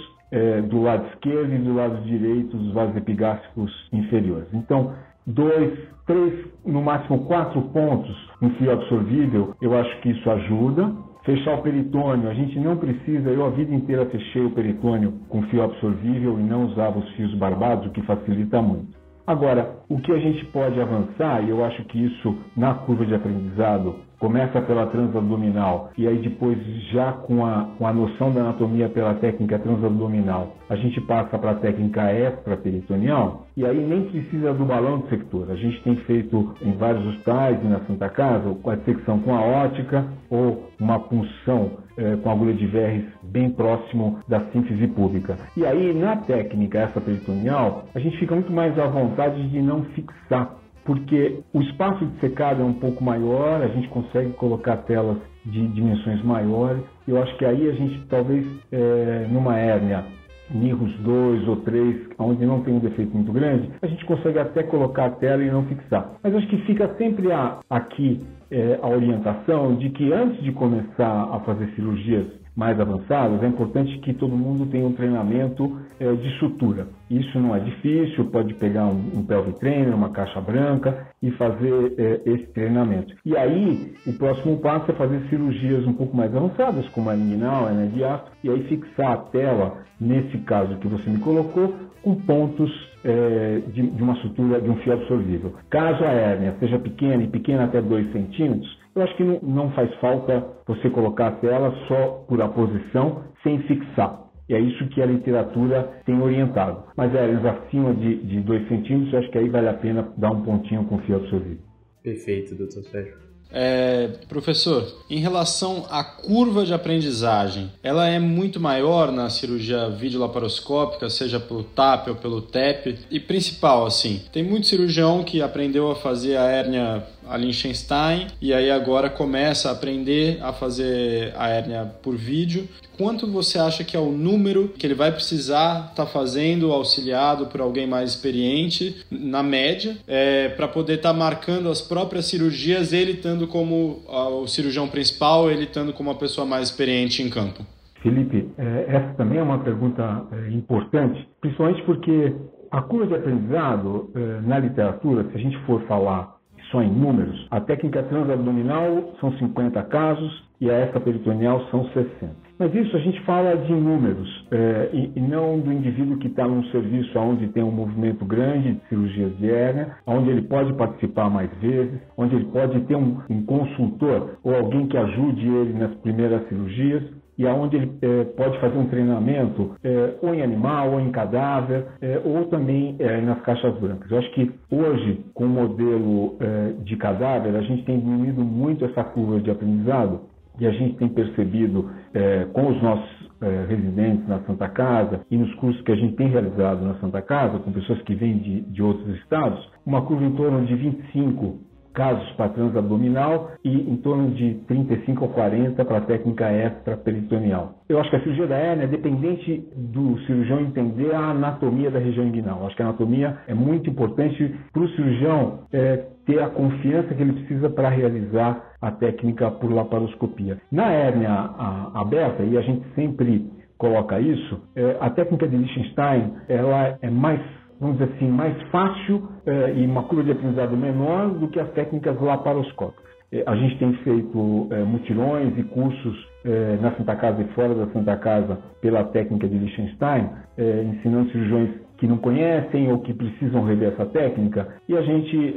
do 0.69 0.81
lado 0.82 1.08
esquerdo 1.08 1.52
e 1.52 1.58
do 1.58 1.75
lado 1.75 2.05
direito 2.05 2.56
dos 2.56 2.73
vasos 2.73 2.94
epigástricos 2.94 3.73
inferiores. 3.93 4.46
Então, 4.55 4.93
dois, 5.26 5.76
três, 6.06 6.46
no 6.64 6.81
máximo 6.81 7.25
quatro 7.25 7.61
pontos 7.62 8.16
no 8.40 8.50
fio 8.50 8.70
absorvível, 8.70 9.56
eu 9.61 9.76
acho 9.76 10.00
que 10.02 10.11
isso 10.11 10.31
ajuda 10.31 10.94
fechar 11.25 11.55
o 11.55 11.62
peritônio. 11.62 12.28
A 12.28 12.34
gente 12.34 12.58
não 12.58 12.76
precisa, 12.76 13.31
eu 13.31 13.44
a 13.44 13.50
vida 13.50 13.75
inteira 13.75 14.06
fechei 14.06 14.43
o 14.44 14.50
peritônio 14.50 15.12
com 15.28 15.43
fio 15.44 15.62
absorvível 15.62 16.38
e 16.38 16.43
não 16.43 16.67
usava 16.67 16.99
os 16.99 17.08
fios 17.11 17.34
barbados, 17.34 17.87
o 17.87 17.90
que 17.90 18.02
facilita 18.02 18.61
muito. 18.61 18.99
Agora, 19.26 19.76
o 19.88 20.00
que 20.00 20.12
a 20.12 20.19
gente 20.19 20.44
pode 20.46 20.81
avançar, 20.81 21.44
e 21.44 21.50
eu 21.50 21.64
acho 21.64 21.84
que 21.84 22.05
isso 22.05 22.37
na 22.56 22.75
curva 22.75 23.06
de 23.06 23.14
aprendizado 23.14 23.96
começa 24.20 24.61
pela 24.61 24.87
transabdominal 24.87 25.90
e 25.96 26.06
aí 26.06 26.19
depois 26.19 26.58
já 26.93 27.11
com 27.12 27.44
a, 27.44 27.70
com 27.76 27.87
a 27.87 27.93
noção 27.93 28.31
da 28.31 28.43
anatomia 28.43 28.88
pela 28.88 29.14
técnica 29.14 29.58
transabdominal, 29.58 30.55
a 30.69 30.76
gente 30.76 31.00
passa 31.00 31.38
para 31.38 31.52
a 31.52 31.55
técnica 31.55 32.12
extraperitoneal 32.12 33.46
e 33.56 33.64
aí 33.64 33.78
nem 33.78 34.05
precisa 34.05 34.52
do 34.52 34.64
balão 34.64 34.99
de 34.99 35.08
sector. 35.08 35.50
A 35.50 35.56
gente 35.56 35.82
tem 35.82 35.96
feito 35.96 36.55
em 36.62 36.72
vários 36.72 37.05
hospitais 37.06 37.58
e 37.64 37.67
na 37.67 37.81
Santa 37.81 38.08
Casa 38.11 38.55
a 38.64 38.75
dissecção 38.76 39.19
com 39.20 39.34
a 39.34 39.40
ótica 39.40 40.06
ou 40.28 40.70
uma 40.78 41.00
punção 41.00 41.78
eh, 41.96 42.16
com 42.23 42.31
agulha 42.31 42.55
de 42.55 42.66
verres 42.66 43.05
bem 43.23 43.50
próximo 43.50 44.20
da 44.28 44.40
síntese 44.52 44.87
pública. 44.88 45.37
E 45.56 45.64
aí 45.64 45.94
na 45.94 46.16
técnica 46.16 46.84
extraperitoneal 46.84 47.87
a 47.94 47.99
gente 47.99 48.19
fica 48.19 48.34
muito 48.34 48.52
mais 48.52 48.78
à 48.78 48.87
vontade 48.87 49.49
de 49.49 49.62
não 49.62 49.82
fixar 49.84 50.60
porque 50.85 51.41
o 51.53 51.61
espaço 51.62 52.05
de 52.05 52.21
secado 52.21 52.62
é 52.62 52.65
um 52.65 52.73
pouco 52.75 53.03
maior, 53.03 53.62
a 53.62 53.69
gente 53.69 53.88
consegue 53.88 54.32
colocar 54.32 54.79
telas 54.79 55.19
de 55.44 55.67
dimensões 55.69 56.23
maiores. 56.23 56.82
Eu 57.06 57.23
acho 57.23 57.37
que 57.37 57.44
aí 57.44 57.69
a 57.69 57.73
gente 57.73 58.06
talvez 58.09 58.47
é, 58.73 59.27
numa 59.31 59.56
hérnia 59.59 60.05
Nirros 60.53 60.93
2 60.99 61.47
ou 61.47 61.56
3, 61.59 62.09
onde 62.19 62.44
não 62.44 62.62
tem 62.62 62.75
um 62.75 62.81
defeito 62.81 63.15
muito 63.15 63.32
grande, 63.32 63.71
a 63.81 63.87
gente 63.87 64.05
consegue 64.05 64.38
até 64.38 64.65
colocar 64.65 65.06
a 65.06 65.11
tela 65.11 65.43
e 65.44 65.50
não 65.50 65.65
fixar. 65.67 66.12
Mas 66.23 66.35
acho 66.35 66.49
que 66.49 66.59
fica 66.62 66.93
sempre 66.97 67.31
a, 67.31 67.59
aqui 67.71 68.21
é, 68.50 68.79
a 68.83 68.88
orientação 68.88 69.76
de 69.76 69.91
que 69.91 70.12
antes 70.12 70.43
de 70.43 70.50
começar 70.53 71.29
a 71.33 71.41
fazer 71.41 71.69
cirurgias 71.76 72.26
mais 72.56 72.79
avançadas, 72.79 73.43
é 73.43 73.47
importante 73.47 73.99
que 73.99 74.12
todo 74.12 74.37
mundo 74.37 74.67
tenha 74.70 74.87
um 74.87 74.93
treinamento 74.93 75.79
é, 75.99 76.12
de 76.12 76.31
sutura. 76.38 76.88
Isso 77.08 77.38
não 77.38 77.55
é 77.55 77.61
difícil, 77.61 78.25
pode 78.26 78.55
pegar 78.55 78.87
um, 78.87 79.19
um 79.19 79.25
pelvic 79.25 79.58
trainer, 79.61 79.94
uma 79.94 80.11
caixa 80.11 80.41
branca 80.41 81.08
e 81.23 81.31
fazer 81.32 81.94
é, 81.97 82.20
esse 82.26 82.47
treinamento. 82.52 83.14
E 83.25 83.37
aí, 83.37 83.94
o 84.06 84.12
próximo 84.14 84.58
passo 84.58 84.91
é 84.91 84.94
fazer 84.94 85.20
cirurgias 85.29 85.87
um 85.87 85.93
pouco 85.93 86.17
mais 86.17 86.35
avançadas, 86.35 86.88
como 86.91 87.11
a 87.11 87.17
inguinal, 87.17 87.67
a 87.67 87.73
diástole, 87.87 88.32
e 88.44 88.50
aí 88.50 88.62
fixar 88.64 89.12
a 89.12 89.17
tela, 89.17 89.79
nesse 90.00 90.38
caso 90.38 90.76
que 90.76 90.88
você 90.88 91.08
me 91.08 91.19
colocou, 91.19 91.75
com 92.02 92.14
pontos 92.14 92.70
é, 93.05 93.61
de, 93.73 93.82
de, 93.91 94.02
uma 94.02 94.14
sutura, 94.17 94.61
de 94.61 94.70
um 94.70 94.76
fio 94.76 94.93
absorvível. 94.93 95.55
Caso 95.69 96.02
a 96.05 96.08
hérnia 96.08 96.56
seja 96.58 96.79
pequena 96.79 97.23
e 97.23 97.29
pequena 97.29 97.64
até 97.64 97.81
2 97.81 98.12
centímetros, 98.12 98.80
eu 98.94 99.02
acho 99.02 99.16
que 99.16 99.25
não, 99.25 99.40
não 99.42 99.70
faz 99.72 99.92
falta 99.96 100.44
você 100.66 100.90
colocar 100.90 101.28
a 101.28 101.32
tela 101.32 101.75
só 101.88 102.25
por 102.28 102.40
a 102.40 102.48
posição, 102.48 103.25
sem 103.42 103.60
fixar. 103.62 104.20
E 104.48 104.54
é 104.54 104.60
isso 104.60 104.88
que 104.88 105.00
a 105.00 105.06
literatura 105.06 106.02
tem 106.04 106.20
orientado. 106.20 106.82
Mas 106.96 107.14
áreas 107.14 107.44
acima 107.44 107.94
de 107.94 108.40
2 108.40 108.69
centímetros, 108.69 109.12
eu 109.12 109.19
acho 109.20 109.31
que 109.31 109.38
aí 109.38 109.48
vale 109.48 109.69
a 109.69 109.75
pena 109.75 110.12
dar 110.16 110.32
um 110.32 110.42
pontinho 110.42 110.84
com 110.87 110.98
fio 110.98 111.16
absorvido. 111.16 111.60
Perfeito, 112.02 112.56
doutor 112.56 112.82
Sérgio. 112.82 113.31
É, 113.52 114.08
professor, 114.28 114.87
em 115.10 115.19
relação 115.19 115.84
à 115.90 116.04
curva 116.04 116.64
de 116.64 116.72
aprendizagem, 116.72 117.70
ela 117.82 118.08
é 118.08 118.19
muito 118.19 118.60
maior 118.60 119.10
na 119.10 119.28
cirurgia 119.28 119.90
videolaparoscópica, 119.90 121.10
seja 121.10 121.40
pelo 121.40 121.64
TAP 121.64 122.08
ou 122.08 122.14
pelo 122.14 122.42
TEP? 122.42 122.98
E 123.10 123.19
principal, 123.19 123.84
assim, 123.84 124.22
tem 124.32 124.44
muito 124.44 124.69
cirurgião 124.69 125.25
que 125.25 125.42
aprendeu 125.42 125.90
a 125.90 125.96
fazer 125.96 126.37
a 126.37 126.44
hérnia 126.44 127.04
a 127.31 127.37
Liechtenstein 127.37 128.27
e 128.43 128.53
aí 128.53 128.71
agora 128.71 129.09
começa 129.09 129.69
a 129.69 129.73
aprender 129.73 130.38
a 130.43 130.53
fazer 130.53 131.32
a 131.37 131.49
hérnia 131.49 131.85
por 132.03 132.17
vídeo. 132.17 132.69
Quanto 132.99 133.27
você 133.27 133.59
acha 133.59 133.85
que 133.85 133.97
é 133.97 134.00
o 134.00 134.11
número 134.11 134.69
que 134.69 134.87
ele 134.87 134.94
vai 134.94 135.12
precisar 135.12 135.91
estar 135.91 136.05
tá 136.05 136.06
fazendo 136.06 136.73
auxiliado 136.73 137.47
por 137.47 137.61
alguém 137.61 137.87
mais 137.87 138.11
experiente, 138.11 139.06
na 139.11 139.43
média, 139.43 139.97
é, 140.06 140.49
para 140.50 140.69
poder 140.69 140.94
estar 140.94 141.12
tá 141.12 141.19
marcando 141.19 141.71
as 141.71 141.81
próprias 141.81 142.27
cirurgias, 142.27 142.93
ele 142.93 143.12
estando 143.12 143.47
como 143.47 144.03
o 144.09 144.47
cirurgião 144.47 144.88
principal, 144.88 145.50
ele 145.50 145.65
estando 145.65 145.93
como 145.93 146.11
a 146.11 146.15
pessoa 146.15 146.47
mais 146.47 146.69
experiente 146.69 147.23
em 147.23 147.31
campo? 147.31 147.65
Felipe, 148.03 148.50
é, 148.59 148.87
essa 148.88 149.15
também 149.15 149.38
é 149.38 149.43
uma 149.43 149.59
pergunta 149.59 150.26
é, 150.33 150.50
importante, 150.50 151.29
principalmente 151.41 151.83
porque 151.85 152.35
a 152.71 152.83
curva 152.83 153.06
de 153.06 153.15
aprendizado 153.15 154.11
é, 154.14 154.40
na 154.40 154.59
literatura, 154.59 155.25
se 155.31 155.37
a 155.37 155.40
gente 155.40 155.59
for 155.64 155.83
falar 155.87 156.39
só 156.71 156.83
em 156.83 156.91
números. 156.91 157.47
A 157.50 157.61
técnica 157.61 158.03
transabdominal 158.05 159.15
são 159.21 159.33
50 159.33 159.83
casos 159.85 160.50
e 160.61 160.71
a 160.71 160.85
extraperitoneal 160.85 161.67
são 161.71 161.85
60. 161.87 162.50
Mas 162.59 162.75
isso 162.75 162.95
a 162.95 163.00
gente 163.00 163.19
fala 163.23 163.57
de 163.57 163.73
números 163.73 164.47
é, 164.50 164.91
e, 164.93 165.12
e, 165.17 165.21
não 165.21 165.59
do 165.59 165.73
indivíduo 165.73 166.19
que 166.19 166.27
está 166.27 166.47
num 166.47 166.62
serviço 166.65 167.19
onde 167.19 167.49
tem 167.49 167.62
um 167.62 167.71
movimento 167.71 168.23
grande 168.27 168.75
de 168.75 168.89
cirurgias 168.89 169.35
de 169.39 169.50
hérnia, 169.50 169.97
onde 170.07 170.29
ele 170.29 170.43
pode 170.43 170.75
participar 170.75 171.31
mais 171.31 171.50
vezes, 171.59 171.99
onde 172.19 172.37
ele 172.37 172.45
pode 172.47 172.79
ter 172.83 172.97
um, 172.97 173.17
um 173.31 173.43
consultor 173.47 174.39
ou 174.45 174.55
alguém 174.55 174.87
que 174.89 174.97
ajude 174.99 175.47
ele 175.47 175.73
nas 175.73 175.95
primeiras 176.00 176.47
cirurgias 176.49 177.03
e 177.40 177.47
aonde 177.47 177.75
ele 177.75 177.90
é, 178.02 178.25
pode 178.37 178.61
fazer 178.61 178.76
um 178.76 178.85
treinamento 178.85 179.75
é, 179.82 180.14
ou 180.20 180.35
em 180.35 180.42
animal 180.42 180.92
ou 180.92 181.00
em 181.00 181.11
cadáver 181.11 181.87
é, 182.02 182.20
ou 182.23 182.44
também 182.44 182.94
é, 182.99 183.18
nas 183.23 183.40
caixas 183.40 183.75
brancas. 183.78 184.11
Eu 184.11 184.18
acho 184.18 184.30
que 184.32 184.52
hoje, 184.70 185.25
com 185.32 185.47
o 185.47 185.49
modelo 185.49 186.37
é, 186.38 186.73
de 186.82 186.97
cadáver, 186.97 187.56
a 187.56 187.62
gente 187.62 187.82
tem 187.87 187.99
diminuído 187.99 188.44
muito 188.44 188.85
essa 188.85 189.02
curva 189.02 189.40
de 189.40 189.50
aprendizado 189.50 190.20
e 190.59 190.66
a 190.66 190.70
gente 190.70 190.99
tem 190.99 191.09
percebido 191.09 191.90
é, 192.12 192.44
com 192.52 192.68
os 192.68 192.82
nossos 192.82 193.30
residentes 193.70 194.28
na 194.28 194.40
Santa 194.40 194.68
Casa 194.68 195.23
e 195.30 195.37
nos 195.38 195.50
cursos 195.54 195.80
que 195.80 195.92
a 195.92 195.97
gente 195.97 196.14
tem 196.14 196.28
realizado 196.28 196.85
na 196.85 196.97
Santa 196.97 197.23
Casa, 197.23 197.59
com 197.59 197.73
pessoas 197.73 198.02
que 198.02 198.14
vêm 198.14 198.37
de, 198.37 198.61
de 198.61 198.82
outros 198.82 199.16
estados, 199.16 199.66
uma 199.87 200.02
curva 200.02 200.26
em 200.26 200.32
torno 200.32 200.66
de 200.66 200.75
25 200.75 201.70
casos 202.00 202.33
para 202.33 202.49
transabdominal 202.49 203.50
e 203.62 203.92
em 203.92 203.97
torno 203.99 204.30
de 204.30 204.54
35 204.66 205.23
ou 205.23 205.30
40 205.33 205.85
para 205.85 205.99
a 205.99 206.00
técnica 206.00 206.50
extraperitoneal. 206.50 207.75
Eu 207.90 208.00
acho 208.00 208.09
que 208.09 208.16
a 208.16 208.21
cirurgia 208.21 208.47
da 208.47 208.57
hérnia 208.57 208.85
é 208.85 208.87
dependente 208.87 209.69
do 209.76 210.19
cirurgião 210.21 210.62
entender 210.62 211.14
a 211.14 211.33
anatomia 211.33 211.90
da 211.90 211.99
região 211.99 212.26
inguinal. 212.26 212.61
Eu 212.61 212.66
acho 212.69 212.76
que 212.76 212.83
a 212.83 212.87
anatomia 212.87 213.37
é 213.47 213.52
muito 213.52 213.90
importante 213.90 214.54
para 214.73 214.83
o 214.83 214.88
cirurgião 214.88 215.59
é, 215.71 216.07
ter 216.25 216.42
a 216.42 216.49
confiança 216.49 217.14
que 217.14 217.21
ele 217.21 217.35
precisa 217.35 217.69
para 217.69 217.90
realizar 217.90 218.64
a 218.80 218.90
técnica 218.90 219.50
por 219.50 219.71
laparoscopia. 219.71 220.57
Na 220.73 220.90
hérnia 220.90 221.50
aberta, 221.92 222.42
e 222.42 222.57
a 222.57 222.62
gente 222.62 222.83
sempre 222.95 223.45
coloca 223.76 224.19
isso, 224.19 224.59
é, 224.75 224.97
a 225.00 225.11
técnica 225.11 225.47
de 225.47 225.54
Liechtenstein 225.54 226.33
ela 226.49 226.99
é 227.02 227.11
mais 227.11 227.42
vamos 227.80 227.99
dizer 227.99 228.12
assim, 228.14 228.28
mais 228.28 228.60
fácil 228.70 229.28
eh, 229.46 229.75
e 229.76 229.87
uma 229.87 230.02
curva 230.02 230.25
de 230.25 230.32
aprendizado 230.32 230.76
menor 230.76 231.30
do 231.30 231.49
que 231.49 231.58
as 231.58 231.70
técnicas 231.72 232.20
laparoscópicas. 232.20 233.10
É, 233.32 233.44
a 233.46 233.54
gente 233.54 233.78
tem 233.78 233.92
feito 233.99 234.66
é, 234.70 234.82
mutirões 234.82 235.56
e 235.56 235.62
cursos 235.62 236.28
é, 236.44 236.78
na 236.80 236.92
Santa 236.92 237.14
Casa 237.14 237.42
e 237.42 237.44
fora 237.54 237.75
da 237.75 237.87
Santa 237.92 238.16
Casa 238.16 238.58
pela 238.80 239.04
técnica 239.04 239.46
de 239.46 239.56
Liechtenstein, 239.56 240.28
ensinando 240.58 241.30
cirurgiões 241.30 241.70
que 241.96 242.06
não 242.06 242.16
conhecem 242.16 242.90
ou 242.90 242.99
que 242.99 243.14
precisam 243.14 243.62
rever 243.62 243.92
essa 243.92 244.06
técnica. 244.06 244.68
E 244.88 244.96
a 244.96 245.02
gente, 245.02 245.54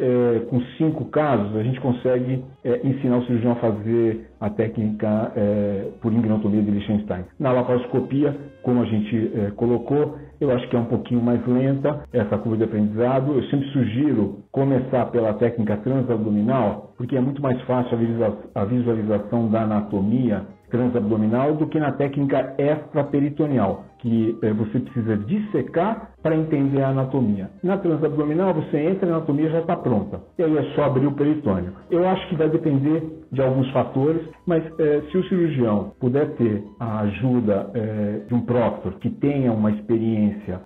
com 0.50 0.62
cinco 0.78 1.06
casos, 1.06 1.56
a 1.56 1.64
gente 1.64 1.80
consegue 1.80 2.44
ensinar 2.84 3.18
o 3.18 3.26
cirurgião 3.26 3.54
a 3.54 3.56
fazer 3.56 4.30
a 4.40 4.50
técnica 4.50 5.32
por 6.02 6.12
ingnotomia 6.12 6.62
de 6.62 6.72
Liechtenstein. 6.72 7.24
Na 7.40 7.52
laparoscopia, 7.54 8.36
como 8.62 8.82
a 8.82 8.86
gente 8.86 9.32
colocou, 9.56 10.18
eu 10.44 10.52
acho 10.52 10.68
que 10.70 10.76
é 10.76 10.80
um 10.80 10.86
pouquinho 10.86 11.22
mais 11.22 11.46
lenta 11.48 12.04
essa 12.12 12.38
curva 12.38 12.58
de 12.58 12.64
aprendizado. 12.66 13.34
Eu 13.34 13.44
sempre 13.44 13.68
sugiro 13.70 14.40
começar 14.52 15.06
pela 15.08 15.34
técnica 15.36 15.78
transabdominal, 15.78 16.94
porque 16.98 17.16
é 17.16 17.22
muito 17.22 17.42
mais 17.42 17.60
fácil 17.64 17.98
a 18.56 18.66
visualização 18.66 19.50
da 19.50 19.64
anatomia 19.64 20.46
transabdominal 20.74 21.54
do 21.54 21.68
que 21.68 21.80
na 21.80 21.92
técnica 21.92 22.56
extraperitoneal, 22.58 23.86
que 24.00 24.36
é, 24.42 24.52
você 24.52 24.80
precisa 24.80 25.16
dissecar 25.18 26.10
para 26.24 26.36
entender 26.36 26.82
a 26.82 26.90
anatomia. 26.90 27.52
Na 27.62 27.78
transabdominal, 27.78 28.56
você 28.56 28.78
entra 28.78 29.08
a 29.08 29.18
anatomia 29.18 29.52
já 29.52 29.60
está 29.60 29.76
pronta. 29.76 30.20
E 30.40 30.42
aí 30.42 30.58
é 30.58 30.64
só 30.74 30.86
abrir 30.86 31.06
o 31.06 31.12
peritônio. 31.12 31.74
Eu 31.92 32.10
acho 32.10 32.28
que 32.28 32.36
vai 32.36 32.50
depender 32.50 33.04
de 33.32 33.40
alguns 33.40 33.70
fatores, 33.72 34.22
mas 34.48 34.64
é, 34.80 35.04
se 35.12 35.18
o 35.18 35.24
cirurgião 35.30 35.94
puder 36.00 36.32
ter 36.38 36.64
a 36.80 37.02
ajuda 37.02 37.70
é, 37.76 38.22
de 38.28 38.34
um 38.34 38.42
proctor 38.42 38.94
que 38.94 39.12
tenha 39.12 39.54
uma 39.54 39.70
experiência 39.70 40.62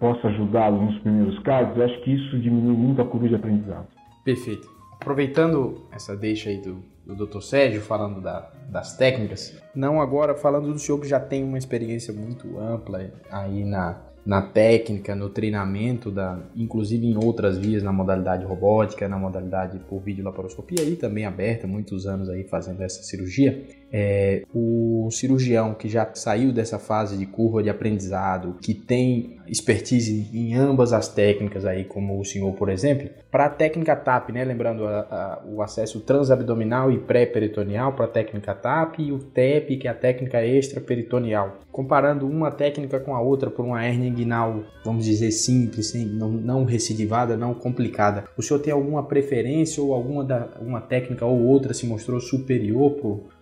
possa 0.00 0.26
ajudá-lo 0.28 0.82
nos 0.82 0.98
primeiros 0.98 1.38
casos, 1.40 1.76
eu 1.76 1.84
acho 1.84 2.02
que 2.02 2.12
isso 2.12 2.38
diminui 2.40 2.76
muito 2.76 3.00
a 3.00 3.04
curva 3.04 3.28
de 3.28 3.34
aprendizado. 3.36 3.86
Perfeito. 4.24 4.68
Aproveitando 5.00 5.86
essa 5.92 6.16
deixa 6.16 6.50
aí 6.50 6.60
do, 6.60 6.82
do 7.06 7.26
Dr. 7.26 7.40
Sérgio 7.40 7.80
falando 7.80 8.20
da, 8.20 8.50
das 8.68 8.96
técnicas, 8.96 9.56
não 9.74 10.00
agora 10.00 10.34
falando 10.34 10.72
do 10.72 10.78
senhor 10.78 11.00
que 11.00 11.06
já 11.06 11.20
tem 11.20 11.44
uma 11.44 11.56
experiência 11.56 12.12
muito 12.12 12.58
ampla 12.58 13.10
aí 13.30 13.64
na, 13.64 14.02
na 14.26 14.42
técnica, 14.42 15.14
no 15.14 15.30
treinamento, 15.30 16.10
da, 16.10 16.40
inclusive 16.56 17.06
em 17.06 17.16
outras 17.16 17.56
vias, 17.56 17.82
na 17.84 17.92
modalidade 17.92 18.44
robótica, 18.44 19.08
na 19.08 19.16
modalidade 19.16 19.78
por 19.88 20.00
videolaparoscopia 20.00 20.82
e 20.82 20.96
também 20.96 21.24
aberta, 21.24 21.66
muitos 21.68 22.06
anos 22.06 22.28
aí 22.28 22.42
fazendo 22.42 22.82
essa 22.82 23.02
cirurgia 23.04 23.64
é, 23.92 24.42
o 24.52 25.08
cirurgião 25.10 25.74
que 25.74 25.88
já 25.88 26.08
saiu 26.14 26.52
dessa 26.52 26.78
fase 26.78 27.16
de 27.16 27.26
curva 27.26 27.62
de 27.62 27.70
aprendizado, 27.70 28.56
que 28.60 28.74
tem 28.74 29.36
expertise 29.46 30.28
em 30.32 30.54
ambas 30.54 30.92
as 30.92 31.08
técnicas 31.08 31.64
aí, 31.64 31.84
como 31.84 32.18
o 32.18 32.24
senhor, 32.24 32.52
por 32.54 32.68
exemplo, 32.68 33.08
para 33.30 33.46
a 33.46 33.50
técnica 33.50 33.94
TAP, 33.94 34.30
né? 34.30 34.44
Lembrando 34.44 34.86
a, 34.86 35.00
a, 35.00 35.42
o 35.46 35.62
acesso 35.62 36.00
transabdominal 36.00 36.90
e 36.90 36.98
pré-peritoneal 36.98 37.92
para 37.92 38.06
a 38.06 38.08
técnica 38.08 38.54
TAP 38.54 38.98
e 38.98 39.12
o 39.12 39.18
TEP, 39.18 39.76
que 39.76 39.86
é 39.86 39.90
a 39.90 39.94
técnica 39.94 40.44
extraperitoneal. 40.44 41.58
Comparando 41.70 42.26
uma 42.26 42.50
técnica 42.50 42.98
com 42.98 43.14
a 43.14 43.20
outra 43.20 43.50
por 43.50 43.64
uma 43.64 43.84
hernia 43.86 44.08
inguinal, 44.08 44.64
vamos 44.84 45.04
dizer 45.04 45.30
simples, 45.30 45.92
não, 45.94 46.30
não 46.30 46.64
recidivada, 46.64 47.36
não 47.36 47.54
complicada. 47.54 48.24
O 48.36 48.42
senhor 48.42 48.60
tem 48.60 48.72
alguma 48.72 49.04
preferência 49.04 49.82
ou 49.82 49.92
alguma 49.92 50.24
da, 50.24 50.48
uma 50.60 50.80
técnica 50.80 51.24
ou 51.24 51.40
outra 51.42 51.74
se 51.74 51.86
mostrou 51.86 52.20
superior 52.20 52.92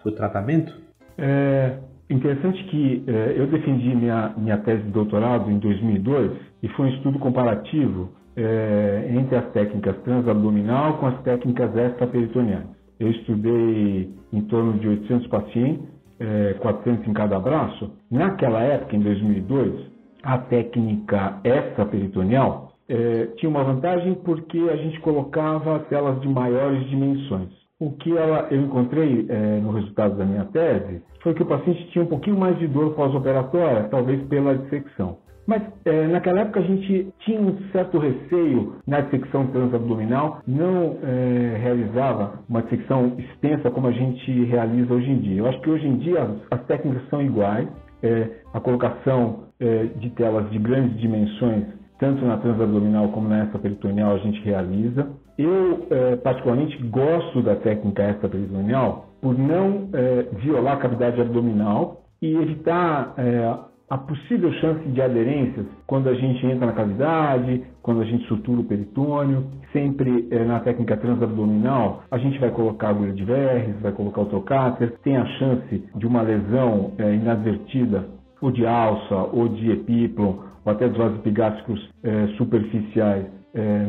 para 0.05 0.13
o 0.13 0.15
tratamento? 0.15 0.73
É 1.17 1.79
interessante 2.11 2.63
que 2.65 3.03
é, 3.07 3.35
eu 3.37 3.47
defendi 3.47 3.95
minha, 3.97 4.35
minha 4.37 4.59
tese 4.59 4.83
de 4.83 4.91
doutorado 4.91 5.51
em 5.51 5.59
2002 5.59 6.33
e 6.63 6.69
foi 6.69 6.87
um 6.87 6.89
estudo 6.91 7.19
comparativo 7.19 8.11
é, 8.37 9.09
entre 9.11 9.37
as 9.37 9.51
técnicas 9.53 9.97
transabdominal 10.03 10.99
com 10.99 11.07
as 11.07 11.23
técnicas 11.23 11.75
extraperitoneais. 11.75 12.67
Eu 13.01 13.11
estudei 13.11 14.11
em 14.33 14.41
torno 14.43 14.75
de 14.75 14.89
800 14.89 15.27
pacientes, 15.29 15.89
é, 16.21 16.55
400 16.61 17.09
em 17.09 17.13
cada 17.13 17.39
braço. 17.41 17.91
Naquela 18.11 18.61
época, 18.63 18.95
em 18.95 19.01
2002, 19.01 19.87
a 20.23 20.39
técnica 20.39 21.41
extraperitoneal 21.45 22.73
é, 22.89 23.27
tinha 23.37 23.49
uma 23.49 23.65
vantagem 23.65 24.15
porque 24.15 24.59
a 24.59 24.77
gente 24.77 25.01
colocava 25.01 25.85
células 25.89 26.21
de 26.21 26.29
maiores 26.29 26.89
dimensões. 26.89 27.64
O 27.85 27.91
que 27.99 28.17
ela, 28.17 28.49
eu 28.51 28.63
encontrei 28.63 29.27
é, 29.29 29.61
no 29.61 29.71
resultado 29.73 30.17
da 30.17 30.25
minha 30.25 30.47
tese 30.47 31.03
foi 31.23 31.35
que 31.35 31.43
o 31.43 31.47
paciente 31.47 31.87
tinha 31.91 32.03
um 32.03 32.09
pouquinho 32.09 32.39
mais 32.39 32.59
de 32.59 32.67
dor 32.67 32.95
pós-operatória, 32.95 33.89
talvez 33.91 34.27
pela 34.27 34.57
dissecção. 34.57 35.19
Mas 35.47 35.63
é, 35.85 36.07
naquela 36.07 36.41
época 36.41 36.61
a 36.61 36.63
gente 36.63 37.13
tinha 37.19 37.39
um 37.39 37.59
certo 37.73 37.99
receio 37.99 38.77
na 38.87 39.03
dissecção 39.03 39.49
transabdominal, 39.49 40.41
não 40.47 40.97
é, 41.03 41.59
realizava 41.59 42.41
uma 42.49 42.63
dissecção 42.63 43.17
extensa 43.19 43.71
como 43.71 43.89
a 43.89 43.93
gente 43.93 44.45
realiza 44.45 44.95
hoje 44.95 45.11
em 45.11 45.19
dia. 45.19 45.41
Eu 45.41 45.47
acho 45.47 45.61
que 45.61 45.69
hoje 45.69 45.87
em 45.87 45.99
dia 45.99 46.23
as, 46.23 46.59
as 46.59 46.67
técnicas 46.67 47.07
são 47.11 47.21
iguais, 47.21 47.69
é, 48.03 48.31
a 48.55 48.61
colocação 48.61 49.45
é, 49.61 49.85
de 49.99 50.09
telas 50.13 50.51
de 50.51 50.59
grandes 50.59 50.99
dimensões, 50.99 51.65
tanto 52.01 52.25
na 52.25 52.39
transabdominal 52.39 53.09
como 53.09 53.29
na 53.29 53.45
extraperitoneal, 53.45 54.15
a 54.15 54.19
gente 54.21 54.41
realiza. 54.43 55.07
Eu, 55.37 55.87
é, 55.91 56.17
particularmente, 56.17 56.77
gosto 56.85 57.43
da 57.43 57.57
técnica 57.57 58.09
extraperitoneal 58.11 59.09
por 59.21 59.37
não 59.37 59.89
é, 59.93 60.29
violar 60.39 60.75
a 60.75 60.81
cavidade 60.81 61.21
abdominal 61.21 62.03
e 62.23 62.37
evitar 62.37 63.15
é, 63.19 63.59
a 63.91 63.99
possível 63.99 64.53
chance 64.55 64.89
de 64.89 65.03
aderências 65.03 65.67
quando 65.87 66.09
a 66.09 66.15
gente 66.15 66.47
entra 66.47 66.67
na 66.67 66.73
cavidade, 66.73 67.65
quando 67.83 68.01
a 68.01 68.05
gente 68.05 68.27
sutura 68.27 68.61
o 68.61 68.65
peritônio. 68.65 69.47
Sempre 69.73 70.29
na 70.47 70.61
técnica 70.61 70.97
transabdominal, 70.97 72.05
a 72.09 72.17
gente 72.17 72.39
vai 72.39 72.51
colocar 72.51 72.91
agulha 72.91 73.13
de 73.13 73.25
verres, 73.25 73.75
vai 73.81 73.91
colocar 73.91 74.21
o 74.21 74.27
trocáter, 74.27 74.93
tem 75.03 75.17
a 75.17 75.27
chance 75.27 75.85
de 75.97 76.07
uma 76.07 76.23
lesão 76.23 76.93
inadvertida 76.99 78.07
ou 78.41 78.53
de 78.53 78.65
alça 78.65 79.17
ou 79.33 79.49
de 79.49 79.73
epíplon 79.73 80.37
ou 80.65 80.73
até 80.73 80.89
dos 80.89 80.97
vasos 80.97 81.19
epigástricos 81.19 81.91
superficiais 82.37 83.27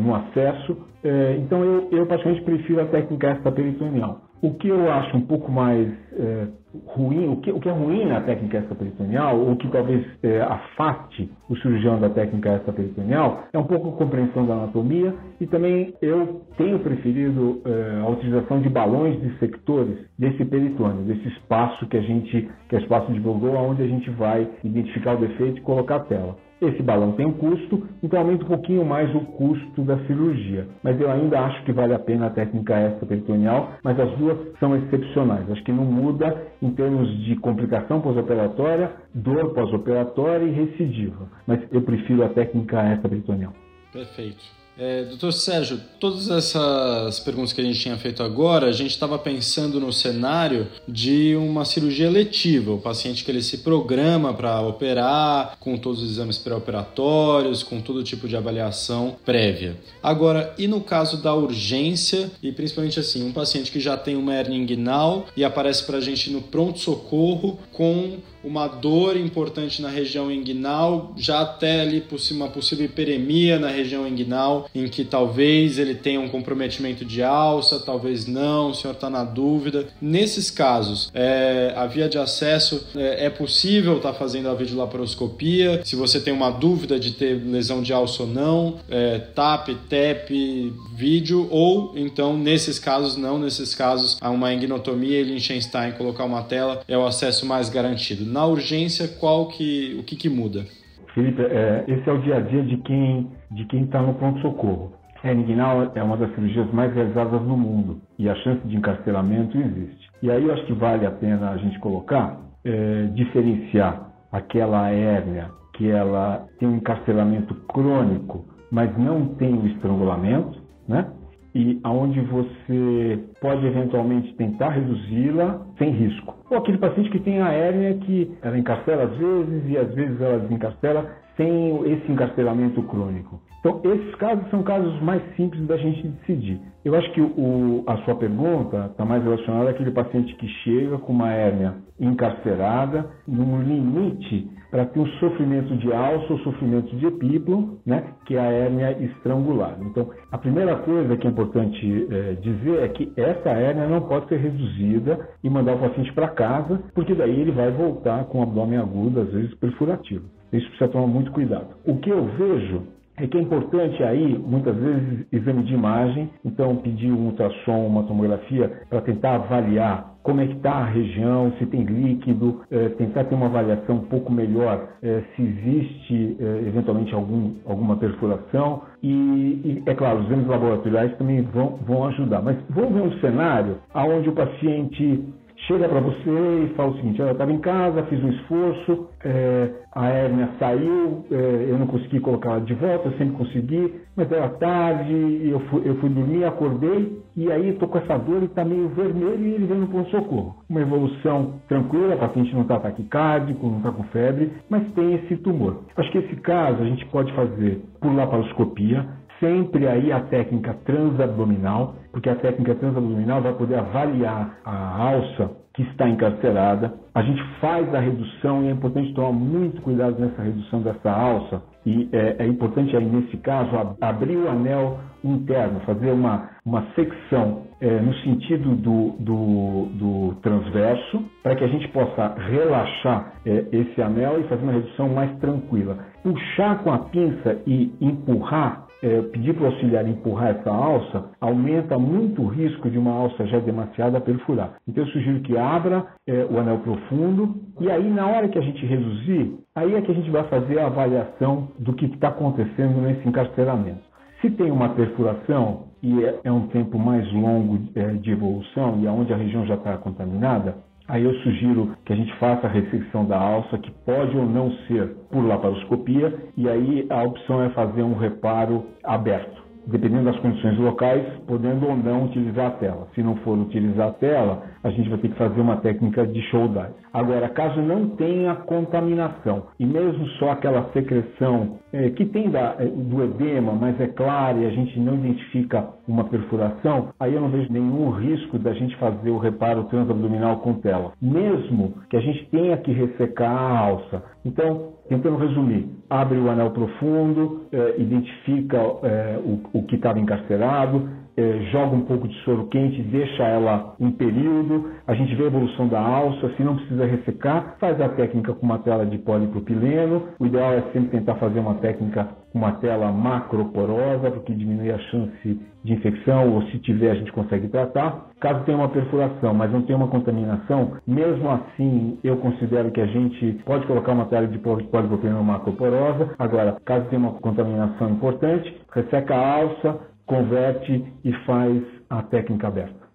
no 0.03 0.15
acesso. 0.15 0.75
É, 1.05 1.37
então, 1.37 1.63
eu, 1.63 1.87
eu 1.91 2.05
praticamente 2.07 2.41
prefiro 2.41 2.81
a 2.81 2.85
técnica 2.85 3.33
extraperitoneal. 3.33 4.21
O 4.41 4.55
que 4.55 4.67
eu 4.67 4.91
acho 4.91 5.15
um 5.15 5.21
pouco 5.21 5.51
mais 5.51 5.87
é, 6.13 6.47
ruim, 6.87 7.29
o 7.29 7.37
que, 7.37 7.51
o 7.51 7.59
que, 7.59 7.69
é 7.69 7.71
ruim 7.71 8.05
na 8.05 8.21
técnica 8.21 8.57
extraperitoneal, 8.57 9.39
ou 9.39 9.55
que 9.55 9.67
talvez 9.69 10.03
é, 10.23 10.41
afaste 10.41 11.31
o 11.47 11.55
cirurgião 11.57 11.99
da 11.99 12.09
técnica 12.09 12.55
extraperitoneal, 12.55 13.43
é 13.53 13.57
um 13.57 13.63
pouco 13.63 13.89
a 13.89 13.91
compreensão 13.93 14.47
da 14.47 14.55
anatomia 14.55 15.13
e 15.39 15.45
também 15.45 15.93
eu 16.01 16.41
tenho 16.57 16.79
preferido 16.79 17.61
é, 17.65 18.01
a 18.01 18.09
utilização 18.09 18.59
de 18.59 18.69
balões 18.69 19.21
dissectores 19.21 19.97
desse 20.17 20.43
peritônio, 20.43 21.03
desse 21.03 21.27
espaço 21.27 21.85
que 21.87 21.97
a 21.97 22.01
gente, 22.01 22.49
que 22.67 22.75
é 22.75 22.79
espaço 22.79 23.11
de 23.13 23.19
Bourgault, 23.19 23.57
onde 23.57 23.83
a 23.83 23.87
gente 23.87 24.09
vai 24.09 24.47
identificar 24.63 25.13
o 25.13 25.17
defeito 25.17 25.59
e 25.59 25.61
colocar 25.61 25.97
a 25.97 25.99
tela. 25.99 26.44
Esse 26.61 26.81
balão 26.81 27.11
tem 27.13 27.25
um 27.25 27.33
custo, 27.33 27.87
então 28.01 28.19
aumenta 28.19 28.45
um 28.45 28.47
pouquinho 28.47 28.85
mais 28.85 29.13
o 29.13 29.19
custo 29.21 29.81
da 29.83 29.97
cirurgia. 30.05 30.67
Mas 30.81 30.99
eu 30.99 31.11
ainda 31.11 31.39
acho 31.41 31.63
que 31.63 31.71
vale 31.71 31.93
a 31.93 31.99
pena 31.99 32.27
a 32.27 32.29
técnica 32.29 32.87
extraperitoneal, 32.87 33.73
mas 33.83 33.99
as 33.99 34.11
duas 34.17 34.37
são 34.59 34.75
excepcionais. 34.75 35.49
Acho 35.51 35.63
que 35.63 35.71
não 35.71 35.83
muda 35.83 36.47
em 36.61 36.71
termos 36.71 37.09
de 37.25 37.35
complicação 37.37 37.99
pós-operatória, 38.01 38.91
dor 39.13 39.53
pós-operatória 39.53 40.45
e 40.45 40.51
recidiva. 40.51 41.27
Mas 41.45 41.59
eu 41.71 41.81
prefiro 41.81 42.23
a 42.23 42.29
técnica 42.29 42.93
extraperitoneal. 42.93 43.53
Perfeito. 43.91 44.64
É, 44.77 45.03
doutor 45.03 45.31
Sérgio, 45.31 45.79
todas 45.99 46.29
essas 46.29 47.19
perguntas 47.21 47.53
que 47.53 47.61
a 47.61 47.63
gente 47.63 47.79
tinha 47.79 47.95
feito 47.97 48.21
agora, 48.21 48.67
a 48.67 48.71
gente 48.73 48.91
estava 48.91 49.17
pensando 49.17 49.79
no 49.79 49.91
cenário 49.93 50.67
de 50.85 51.33
uma 51.35 51.63
cirurgia 51.63 52.09
letiva, 52.09 52.73
o 52.73 52.77
paciente 52.77 53.23
que 53.23 53.31
ele 53.31 53.41
se 53.41 53.59
programa 53.59 54.33
para 54.33 54.59
operar, 54.61 55.55
com 55.61 55.77
todos 55.77 56.03
os 56.03 56.11
exames 56.11 56.37
pré-operatórios, 56.37 57.63
com 57.63 57.79
todo 57.79 58.03
tipo 58.03 58.27
de 58.27 58.35
avaliação 58.35 59.15
prévia. 59.23 59.77
Agora, 60.03 60.53
e 60.57 60.67
no 60.67 60.81
caso 60.81 61.21
da 61.21 61.33
urgência, 61.33 62.29
e 62.43 62.51
principalmente 62.51 62.99
assim, 62.99 63.25
um 63.25 63.31
paciente 63.31 63.71
que 63.71 63.79
já 63.79 63.95
tem 63.95 64.17
uma 64.17 64.35
hernia 64.35 64.59
inguinal 64.59 65.27
e 65.37 65.45
aparece 65.45 65.85
para 65.85 65.97
a 65.97 66.01
gente 66.01 66.29
no 66.29 66.41
pronto-socorro 66.41 67.57
com 67.71 68.17
uma 68.45 68.67
dor 68.67 69.17
importante 69.17 69.81
na 69.81 69.89
região 69.89 70.31
inguinal, 70.31 71.13
já 71.17 71.41
até 71.41 71.81
ali 71.81 72.03
uma 72.31 72.47
possível 72.47 72.85
hiperemia 72.85 73.57
na 73.57 73.69
região 73.69 74.07
inguinal, 74.07 74.64
em 74.73 74.87
que 74.87 75.03
talvez 75.03 75.77
ele 75.77 75.95
tenha 75.95 76.19
um 76.19 76.27
comprometimento 76.27 77.05
de 77.05 77.21
alça, 77.21 77.79
talvez 77.79 78.25
não, 78.25 78.69
o 78.69 78.73
senhor 78.73 78.93
está 78.93 79.09
na 79.09 79.23
dúvida. 79.23 79.87
Nesses 80.01 80.49
casos, 80.49 81.11
é, 81.13 81.73
a 81.75 81.85
via 81.85 82.07
de 82.07 82.17
acesso 82.17 82.87
é, 82.95 83.25
é 83.25 83.29
possível 83.29 83.97
estar 83.97 84.13
tá 84.13 84.17
fazendo 84.17 84.49
a 84.49 84.53
videolaparoscopia, 84.53 85.81
se 85.83 85.95
você 85.95 86.19
tem 86.19 86.33
uma 86.33 86.49
dúvida 86.49 86.99
de 86.99 87.11
ter 87.11 87.33
lesão 87.33 87.81
de 87.81 87.93
alça 87.93 88.23
ou 88.23 88.29
não, 88.29 88.79
é, 88.89 89.19
TAP, 89.19 89.69
TEP, 89.89 90.73
vídeo, 90.93 91.47
ou 91.51 91.93
então, 91.95 92.37
nesses 92.37 92.79
casos, 92.79 93.17
não, 93.17 93.39
nesses 93.39 93.75
casos, 93.75 94.17
há 94.21 94.29
uma 94.29 94.53
engnotomia 94.53 95.19
e 95.19 95.23
Liechtenstein 95.23 95.91
colocar 95.93 96.25
uma 96.25 96.43
tela 96.43 96.81
é 96.87 96.97
o 96.97 97.05
acesso 97.05 97.45
mais 97.45 97.69
garantido 97.69 98.25
na 98.25 98.45
urgência, 98.45 99.07
qual 99.07 99.47
que, 99.47 99.95
o 99.99 100.03
que, 100.03 100.15
que 100.15 100.29
muda? 100.29 100.65
Felipe, 101.13 101.41
é, 101.41 101.85
esse 101.87 102.09
é 102.09 102.11
o 102.11 102.21
dia 102.21 102.35
a 102.35 102.41
dia 102.41 102.63
de 102.63 102.77
quem 102.77 103.27
de 103.51 103.65
quem 103.65 103.83
está 103.83 104.01
no 104.01 104.13
pronto 104.15 104.39
socorro. 104.41 104.93
A 105.23 105.27
hernia 105.27 105.43
inguinal 105.43 105.91
é 105.95 106.03
uma 106.03 106.17
das 106.17 106.33
cirurgias 106.35 106.71
mais 106.71 106.93
realizadas 106.93 107.41
no 107.41 107.57
mundo 107.57 107.99
e 108.17 108.29
a 108.29 108.35
chance 108.35 108.61
de 108.67 108.75
encarceramento 108.75 109.57
existe. 109.57 110.09
E 110.21 110.29
aí 110.29 110.43
eu 110.43 110.53
acho 110.53 110.65
que 110.65 110.73
vale 110.73 111.05
a 111.05 111.11
pena 111.11 111.49
a 111.49 111.57
gente 111.57 111.79
colocar, 111.79 112.39
é, 112.63 113.07
diferenciar 113.13 114.11
aquela 114.31 114.89
hérnia 114.89 115.49
que 115.73 115.89
ela 115.89 116.45
tem 116.59 116.69
um 116.69 116.75
encarceramento 116.75 117.55
crônico, 117.67 118.45
mas 118.71 118.95
não 118.97 119.25
tem 119.35 119.53
o 119.53 119.67
estrangulamento, 119.67 120.61
né? 120.87 121.07
e 121.55 121.79
aonde 121.83 122.19
você 122.19 123.19
pode 123.39 123.65
eventualmente 123.65 124.33
tentar 124.35 124.69
reduzi-la 124.71 125.61
sem 125.77 125.89
risco. 125.89 126.35
Ou 126.51 126.57
aquele 126.57 126.77
paciente 126.77 127.09
que 127.09 127.19
tem 127.19 127.41
a 127.41 127.49
hérnia 127.49 127.93
que 127.95 128.37
ela 128.41 128.57
encarcela 128.57 129.03
às 129.03 129.17
vezes 129.17 129.63
e 129.69 129.77
às 129.77 129.95
vezes 129.95 130.19
ela 130.19 130.39
desencarcela 130.39 131.09
sem 131.37 131.91
esse 131.91 132.11
encarcelamento 132.11 132.81
crônico. 132.83 133.39
Então, 133.65 133.81
esses 133.83 134.13
casos 134.17 134.47
são 134.51 134.61
casos 134.61 135.01
mais 135.01 135.23
simples 135.35 135.65
da 135.65 135.75
gente 135.75 136.07
decidir. 136.07 136.61
Eu 136.83 136.93
acho 136.93 137.11
que 137.13 137.21
o, 137.21 137.83
a 137.87 137.97
sua 138.03 138.13
pergunta 138.13 138.89
está 138.91 139.03
mais 139.03 139.23
relacionada 139.23 139.71
àquele 139.71 139.89
paciente 139.89 140.35
que 140.35 140.47
chega 140.63 140.99
com 140.99 141.11
uma 141.11 141.31
hérnia 141.31 141.73
encarcerada, 141.99 143.09
num 143.27 143.63
limite 143.63 144.47
para 144.69 144.85
ter 144.85 144.99
um 144.99 145.07
sofrimento 145.19 145.75
de 145.77 145.91
alça 145.91 146.31
ou 146.31 146.39
sofrimento 146.41 146.95
de 146.95 147.07
epíplo, 147.07 147.79
né, 147.83 148.03
que 148.27 148.35
é 148.35 148.39
a 148.39 148.51
hérnia 148.51 149.03
estrangulada. 149.03 149.83
Então, 149.83 150.11
a 150.31 150.37
primeira 150.37 150.75
coisa 150.75 151.17
que 151.17 151.25
é 151.25 151.29
importante 151.31 152.07
é, 152.11 152.33
dizer 152.33 152.83
é 152.83 152.87
que 152.89 153.11
essa 153.17 153.49
hérnia 153.49 153.87
não 153.87 154.01
pode 154.01 154.27
ser 154.27 154.37
reduzida 154.41 155.27
e 155.43 155.49
mandar 155.49 155.73
o 155.73 155.79
paciente 155.79 156.13
para 156.13 156.27
casa, 156.27 156.83
porque 156.93 157.15
daí 157.15 157.41
ele 157.41 157.51
vai 157.51 157.71
voltar 157.71 158.25
com 158.25 158.41
o 158.41 158.43
abdômen 158.43 158.77
agudo, 158.77 159.21
às 159.21 159.31
vezes 159.31 159.55
perfurativo. 159.55 160.25
Isso 160.53 160.67
precisa 160.67 160.89
tomar 160.89 161.07
muito 161.07 161.31
cuidado. 161.31 161.69
O 161.83 161.97
que 161.97 162.11
eu 162.11 162.25
vejo 162.37 162.94
é 163.17 163.27
que 163.27 163.37
é 163.37 163.41
importante 163.41 164.03
aí, 164.03 164.37
muitas 164.37 164.75
vezes, 164.75 165.25
exame 165.31 165.63
de 165.63 165.73
imagem, 165.73 166.29
então 166.43 166.75
pedir 166.77 167.11
um 167.11 167.27
ultrassom, 167.27 167.87
uma 167.87 168.03
tomografia, 168.03 168.71
para 168.89 169.01
tentar 169.01 169.35
avaliar 169.35 170.15
como 170.25 170.41
é 170.41 170.47
que 170.47 170.53
está 170.53 170.71
a 170.71 170.85
região, 170.85 171.53
se 171.59 171.67
tem 171.67 171.83
líquido, 171.83 172.61
é, 172.71 172.89
tentar 172.89 173.25
ter 173.25 173.35
uma 173.35 173.45
avaliação 173.45 173.97
um 173.97 174.05
pouco 174.05 174.33
melhor 174.33 174.89
é, 175.03 175.21
se 175.35 175.41
existe 175.41 176.35
é, 176.39 176.67
eventualmente 176.67 177.13
algum, 177.13 177.53
alguma 177.63 177.95
perfuração 177.95 178.81
e, 179.03 179.11
e, 179.13 179.83
é 179.85 179.93
claro, 179.93 180.21
os 180.21 180.25
exames 180.25 180.47
laboratoriais 180.47 181.15
também 181.17 181.43
vão, 181.43 181.77
vão 181.85 182.05
ajudar. 182.07 182.41
Mas 182.41 182.57
vamos 182.71 182.93
ver 182.93 183.01
um 183.01 183.19
cenário 183.19 183.77
onde 183.93 184.27
o 184.27 184.33
paciente 184.33 185.23
chega 185.67 185.87
para 185.87 185.99
você 185.99 186.65
e 186.65 186.73
fala 186.75 186.91
o 186.91 186.95
seguinte: 186.95 187.19
eu 187.19 187.31
estava 187.31 187.51
em 187.51 187.59
casa, 187.59 188.03
fiz 188.03 188.23
um 188.23 188.29
esforço, 188.29 189.09
é, 189.23 189.69
a 189.93 190.07
hérnia 190.07 190.49
saiu, 190.59 191.25
é, 191.31 191.67
eu 191.69 191.77
não 191.77 191.87
consegui 191.87 192.19
colocá-la 192.19 192.59
de 192.59 192.73
volta, 192.73 193.09
eu 193.09 193.17
sempre 193.17 193.35
consegui, 193.35 193.93
mas 194.15 194.31
era 194.31 194.49
tarde, 194.49 195.41
eu 195.49 195.59
fui, 195.61 195.81
eu 195.85 195.95
fui 195.95 196.09
dormir, 196.09 196.45
acordei 196.45 197.23
e 197.35 197.51
aí 197.51 197.69
estou 197.69 197.89
com 197.89 197.97
essa 197.97 198.17
dor 198.17 198.41
e 198.43 198.45
está 198.45 198.63
meio 198.63 198.87
vermelho 198.89 199.45
e 199.45 199.53
ele 199.55 199.65
vem 199.65 199.79
no 199.79 199.87
ponto-socorro. 199.87 200.55
Uma 200.69 200.81
evolução 200.81 201.55
tranquila, 201.67 202.15
o 202.15 202.19
paciente 202.19 202.53
não 202.53 202.61
está 202.61 202.79
taquicárdico, 202.79 203.67
não 203.67 203.77
está 203.77 203.91
com 203.91 204.03
febre, 204.05 204.53
mas 204.69 204.89
tem 204.93 205.15
esse 205.15 205.35
tumor. 205.37 205.81
Acho 205.97 206.11
que 206.11 206.19
esse 206.19 206.35
caso 206.37 206.81
a 206.81 206.85
gente 206.85 207.05
pode 207.07 207.33
fazer 207.33 207.81
por 207.99 208.15
laparoscopia, 208.15 209.05
sempre 209.39 209.85
aí 209.87 210.11
a 210.11 210.21
técnica 210.21 210.75
transabdominal, 210.85 211.95
porque 212.15 212.29
a 212.29 212.35
técnica 212.35 212.73
transabdominal 212.75 213.41
vai 213.41 213.51
poder 213.55 213.75
avaliar 213.75 214.57
a 214.63 215.01
alça 215.01 215.51
que 215.73 215.81
está 215.81 216.07
encarcerada. 216.07 216.93
A 217.13 217.21
gente 217.21 217.43
faz 217.59 217.93
a 217.93 217.99
redução 217.99 218.63
e 218.63 218.69
é 218.69 218.71
importante 218.71 219.13
tomar 219.13 219.33
muito 219.33 219.81
cuidado 219.81 220.17
nessa 220.17 220.41
redução 220.41 220.81
dessa 220.81 221.11
alça. 221.11 221.61
E 221.85 222.07
é, 222.13 222.37
é 222.39 222.47
importante 222.47 222.95
aí, 222.95 223.03
nesse 223.03 223.35
caso, 223.39 223.97
abrir 223.99 224.37
o 224.37 224.49
anel 224.49 224.97
interno, 225.25 225.81
fazer 225.81 226.09
uma, 226.11 226.51
uma 226.65 226.85
secção 226.95 227.63
é, 227.81 227.99
no 227.99 228.13
sentido 228.19 228.75
do, 228.75 229.09
do, 229.19 229.85
do 229.95 230.35
transverso, 230.41 231.21
para 231.43 231.53
que 231.57 231.65
a 231.65 231.67
gente 231.67 231.89
possa 231.89 232.33
relaxar 232.47 233.33
é, 233.45 233.65
esse 233.73 234.01
anel 234.01 234.39
e 234.39 234.43
fazer 234.43 234.63
uma 234.63 234.71
redução 234.71 235.09
mais 235.09 235.37
tranquila. 235.39 235.97
Puxar 236.23 236.81
com 236.81 236.93
a 236.93 236.99
pinça 236.99 237.57
e 237.67 237.93
empurrar 237.99 238.84
é, 239.05 239.21
pedir 239.21 239.53
para 239.53 239.65
o 239.65 239.67
auxiliar 239.67 240.07
empurrar 240.07 240.49
essa 240.49 240.71
alça, 240.71 241.25
aumenta 241.39 241.99
muito 241.99 242.41
o 242.41 242.47
risco 242.47 242.89
de 242.89 242.97
uma 242.97 243.11
alça 243.11 243.45
já 243.45 243.59
demasiada 243.59 244.19
perfurar. 244.19 244.77
Então 244.87 245.03
eu 245.03 245.09
sugiro 245.11 245.41
que 245.41 245.55
abra 245.55 246.07
é, 246.25 246.47
o 246.49 246.57
anel 246.59 246.79
profundo 246.79 247.55
e 247.79 247.91
aí 247.91 248.09
na 248.09 248.25
hora 248.25 248.49
que 248.49 248.57
a 248.57 248.61
gente 248.61 248.83
reduzir, 248.83 249.59
aí 249.75 249.93
é 249.93 250.01
que 250.01 250.11
a 250.11 250.15
gente 250.15 250.31
vai 250.31 250.43
fazer 250.45 250.79
a 250.79 250.87
avaliação 250.87 251.67
do 251.77 251.93
que 251.93 252.05
está 252.05 252.29
acontecendo 252.29 252.99
nesse 252.99 253.27
encarceramento. 253.27 254.01
Se 254.41 254.49
tem 254.49 254.71
uma 254.71 254.89
perfuração 254.89 255.83
e 256.01 256.23
é, 256.23 256.39
é 256.43 256.51
um 256.51 256.67
tempo 256.67 256.97
mais 256.97 257.31
longo 257.31 257.79
é, 257.93 258.07
de 258.13 258.31
evolução 258.31 258.99
e 259.01 259.07
aonde 259.07 259.31
a 259.31 259.37
região 259.37 259.67
já 259.67 259.75
está 259.75 259.97
contaminada, 259.97 260.77
Aí 261.07 261.23
eu 261.23 261.33
sugiro 261.35 261.95
que 262.03 262.13
a 262.13 262.15
gente 262.15 262.33
faça 262.37 262.65
a 262.65 262.69
ressecção 262.69 263.25
da 263.25 263.37
alça, 263.37 263.77
que 263.77 263.91
pode 264.05 264.35
ou 264.35 264.45
não 264.45 264.71
ser 264.87 265.07
por 265.31 265.45
laparoscopia, 265.45 266.33
e 266.57 266.67
aí 266.67 267.05
a 267.09 267.23
opção 267.23 267.63
é 267.63 267.69
fazer 267.69 268.01
um 268.01 268.15
reparo 268.15 268.85
aberto 269.03 269.64
dependendo 269.87 270.25
das 270.25 270.39
condições 270.39 270.77
locais, 270.77 271.23
podendo 271.47 271.87
ou 271.87 271.95
não 271.95 272.25
utilizar 272.25 272.67
a 272.67 272.71
tela. 272.71 273.07
Se 273.13 273.21
não 273.21 273.35
for 273.37 273.57
utilizar 273.57 274.09
a 274.09 274.13
tela, 274.13 274.63
a 274.83 274.89
gente 274.89 275.09
vai 275.09 275.19
ter 275.19 275.29
que 275.29 275.35
fazer 275.35 275.59
uma 275.61 275.77
técnica 275.77 276.25
de 276.25 276.41
show 276.43 276.67
dye. 276.67 276.89
Agora, 277.13 277.47
caso 277.49 277.81
não 277.81 278.09
tenha 278.09 278.55
contaminação 278.55 279.67
e 279.79 279.85
mesmo 279.85 280.27
só 280.39 280.51
aquela 280.51 280.89
secreção 280.91 281.79
é, 281.93 282.09
que 282.09 282.25
tem 282.25 282.49
da, 282.49 282.75
é, 282.77 282.85
do 282.85 283.23
edema, 283.23 283.73
mas 283.73 283.99
é 284.01 284.07
clara 284.07 284.57
e 284.57 284.65
a 284.65 284.69
gente 284.69 284.99
não 284.99 285.15
identifica 285.15 285.87
uma 286.07 286.25
perfuração, 286.25 287.09
aí 287.19 287.33
eu 287.33 287.41
não 287.41 287.49
vejo 287.49 287.71
nenhum 287.71 288.09
risco 288.11 288.59
da 288.59 288.73
gente 288.73 288.95
fazer 288.97 289.29
o 289.29 289.37
reparo 289.37 289.85
transabdominal 289.85 290.57
com 290.57 290.73
tela, 290.75 291.13
mesmo 291.21 291.93
que 292.09 292.17
a 292.17 292.21
gente 292.21 292.45
tenha 292.49 292.77
que 292.77 292.91
ressecar 292.91 293.49
a 293.49 293.79
alça. 293.79 294.23
Então, 294.43 294.94
Tentando 295.07 295.37
resumir, 295.37 295.87
abre 296.09 296.39
o 296.39 296.49
anel 296.49 296.71
profundo, 296.71 297.67
eh, 297.71 297.95
identifica 297.99 298.77
eh, 299.03 299.39
o, 299.43 299.79
o, 299.79 299.83
que 299.83 299.97
estava 299.97 300.19
encarcerado, 300.19 301.07
eh, 301.37 301.67
joga 301.71 301.95
um 301.95 302.01
pouco 302.01 302.27
de 302.27 302.35
soro 302.43 302.67
quente, 302.67 303.01
deixa 303.01 303.43
ela 303.43 303.93
um 303.99 304.11
período, 304.11 304.91
a 305.05 305.13
gente 305.13 305.35
vê 305.35 305.43
a 305.43 305.47
evolução 305.47 305.87
da 305.87 305.99
alça, 305.99 306.49
se 306.55 306.63
não 306.63 306.77
precisa 306.77 307.05
ressecar, 307.05 307.75
faz 307.79 307.99
a 307.99 308.07
técnica 308.09 308.53
com 308.53 308.65
uma 308.65 308.79
tela 308.79 309.05
de 309.05 309.17
polipropileno. 309.17 310.29
O 310.39 310.45
ideal 310.45 310.73
é 310.73 310.81
sempre 310.93 311.09
tentar 311.09 311.35
fazer 311.35 311.59
uma 311.59 311.75
técnica 311.75 312.29
com 312.53 312.59
uma 312.59 312.71
tela 312.73 313.11
macroporosa, 313.11 314.31
porque 314.31 314.53
diminui 314.53 314.91
a 314.91 314.97
chance 314.97 315.59
de 315.83 315.93
infecção, 315.93 316.53
ou 316.53 316.61
se 316.63 316.79
tiver 316.79 317.11
a 317.11 317.15
gente 317.15 317.31
consegue 317.33 317.67
tratar. 317.67 318.29
Caso 318.39 318.63
tenha 318.63 318.77
uma 318.77 318.89
perfuração, 318.89 319.53
mas 319.53 319.71
não 319.71 319.81
tenha 319.81 319.97
uma 319.97 320.07
contaminação, 320.07 320.93
mesmo 321.05 321.49
assim 321.51 322.17
eu 322.23 322.37
considero 322.37 322.91
que 322.91 323.01
a 323.01 323.05
gente 323.07 323.61
pode 323.65 323.85
colocar 323.87 324.13
uma 324.13 324.25
tela 324.25 324.47
de 324.47 324.57
polipropileno 324.57 325.43
macroporosa. 325.43 326.33
Agora, 326.39 326.77
caso 326.85 327.05
tenha 327.09 327.19
uma 327.19 327.33
contaminação 327.33 328.09
importante, 328.09 328.73
resseca 328.93 329.35
a 329.35 329.53
alça, 329.55 330.14
converte 330.25 331.05
e 331.23 331.33
faz 331.45 331.83
a 332.09 332.23
técnica 332.23 332.67
aberta. 332.67 333.05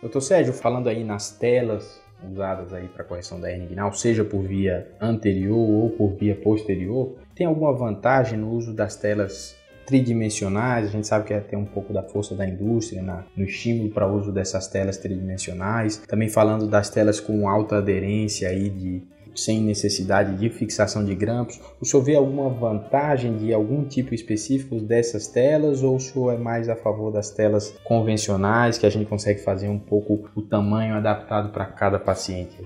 Doutor 0.00 0.20
Sérgio, 0.20 0.52
falando 0.52 0.88
aí 0.88 1.04
nas 1.04 1.30
telas 1.30 2.02
usadas 2.30 2.72
aí 2.72 2.88
para 2.88 3.04
correção 3.04 3.40
da 3.40 3.50
hernia 3.50 3.66
inguinal, 3.66 3.92
seja 3.92 4.24
por 4.24 4.42
via 4.42 4.88
anterior 5.00 5.58
ou 5.58 5.90
por 5.90 6.14
via 6.14 6.34
posterior, 6.34 7.16
tem 7.34 7.46
alguma 7.46 7.72
vantagem 7.72 8.38
no 8.38 8.50
uso 8.50 8.72
das 8.72 8.96
telas 8.96 9.56
tridimensionais? 9.86 10.88
A 10.88 10.90
gente 10.90 11.06
sabe 11.06 11.26
que 11.26 11.34
é 11.34 11.40
ter 11.40 11.56
um 11.56 11.64
pouco 11.64 11.92
da 11.92 12.02
força 12.02 12.34
da 12.34 12.46
indústria 12.46 13.02
na, 13.02 13.24
no 13.36 13.44
estímulo 13.44 13.90
para 13.90 14.06
o 14.06 14.16
uso 14.16 14.32
dessas 14.32 14.66
telas 14.68 14.96
tridimensionais. 14.96 15.98
Também 16.06 16.28
falando 16.28 16.66
das 16.66 16.88
telas 16.88 17.20
com 17.20 17.48
alta 17.48 17.76
aderência 17.76 18.48
aí 18.48 18.70
de 18.70 19.02
sem 19.34 19.60
necessidade 19.60 20.36
de 20.36 20.48
fixação 20.48 21.04
de 21.04 21.14
grampos. 21.14 21.60
O 21.80 21.84
senhor 21.84 22.02
vê 22.02 22.14
alguma 22.14 22.48
vantagem 22.48 23.36
de 23.36 23.52
algum 23.52 23.84
tipo 23.84 24.14
específico 24.14 24.76
dessas 24.80 25.28
telas 25.28 25.82
ou 25.82 25.96
o 25.96 26.00
senhor 26.00 26.32
é 26.32 26.38
mais 26.38 26.68
a 26.68 26.76
favor 26.76 27.12
das 27.12 27.30
telas 27.30 27.70
convencionais 27.84 28.78
que 28.78 28.86
a 28.86 28.90
gente 28.90 29.06
consegue 29.06 29.40
fazer 29.40 29.68
um 29.68 29.78
pouco 29.78 30.28
o 30.34 30.42
tamanho 30.42 30.94
adaptado 30.94 31.50
para 31.50 31.66
cada 31.66 31.98
paciente? 31.98 32.56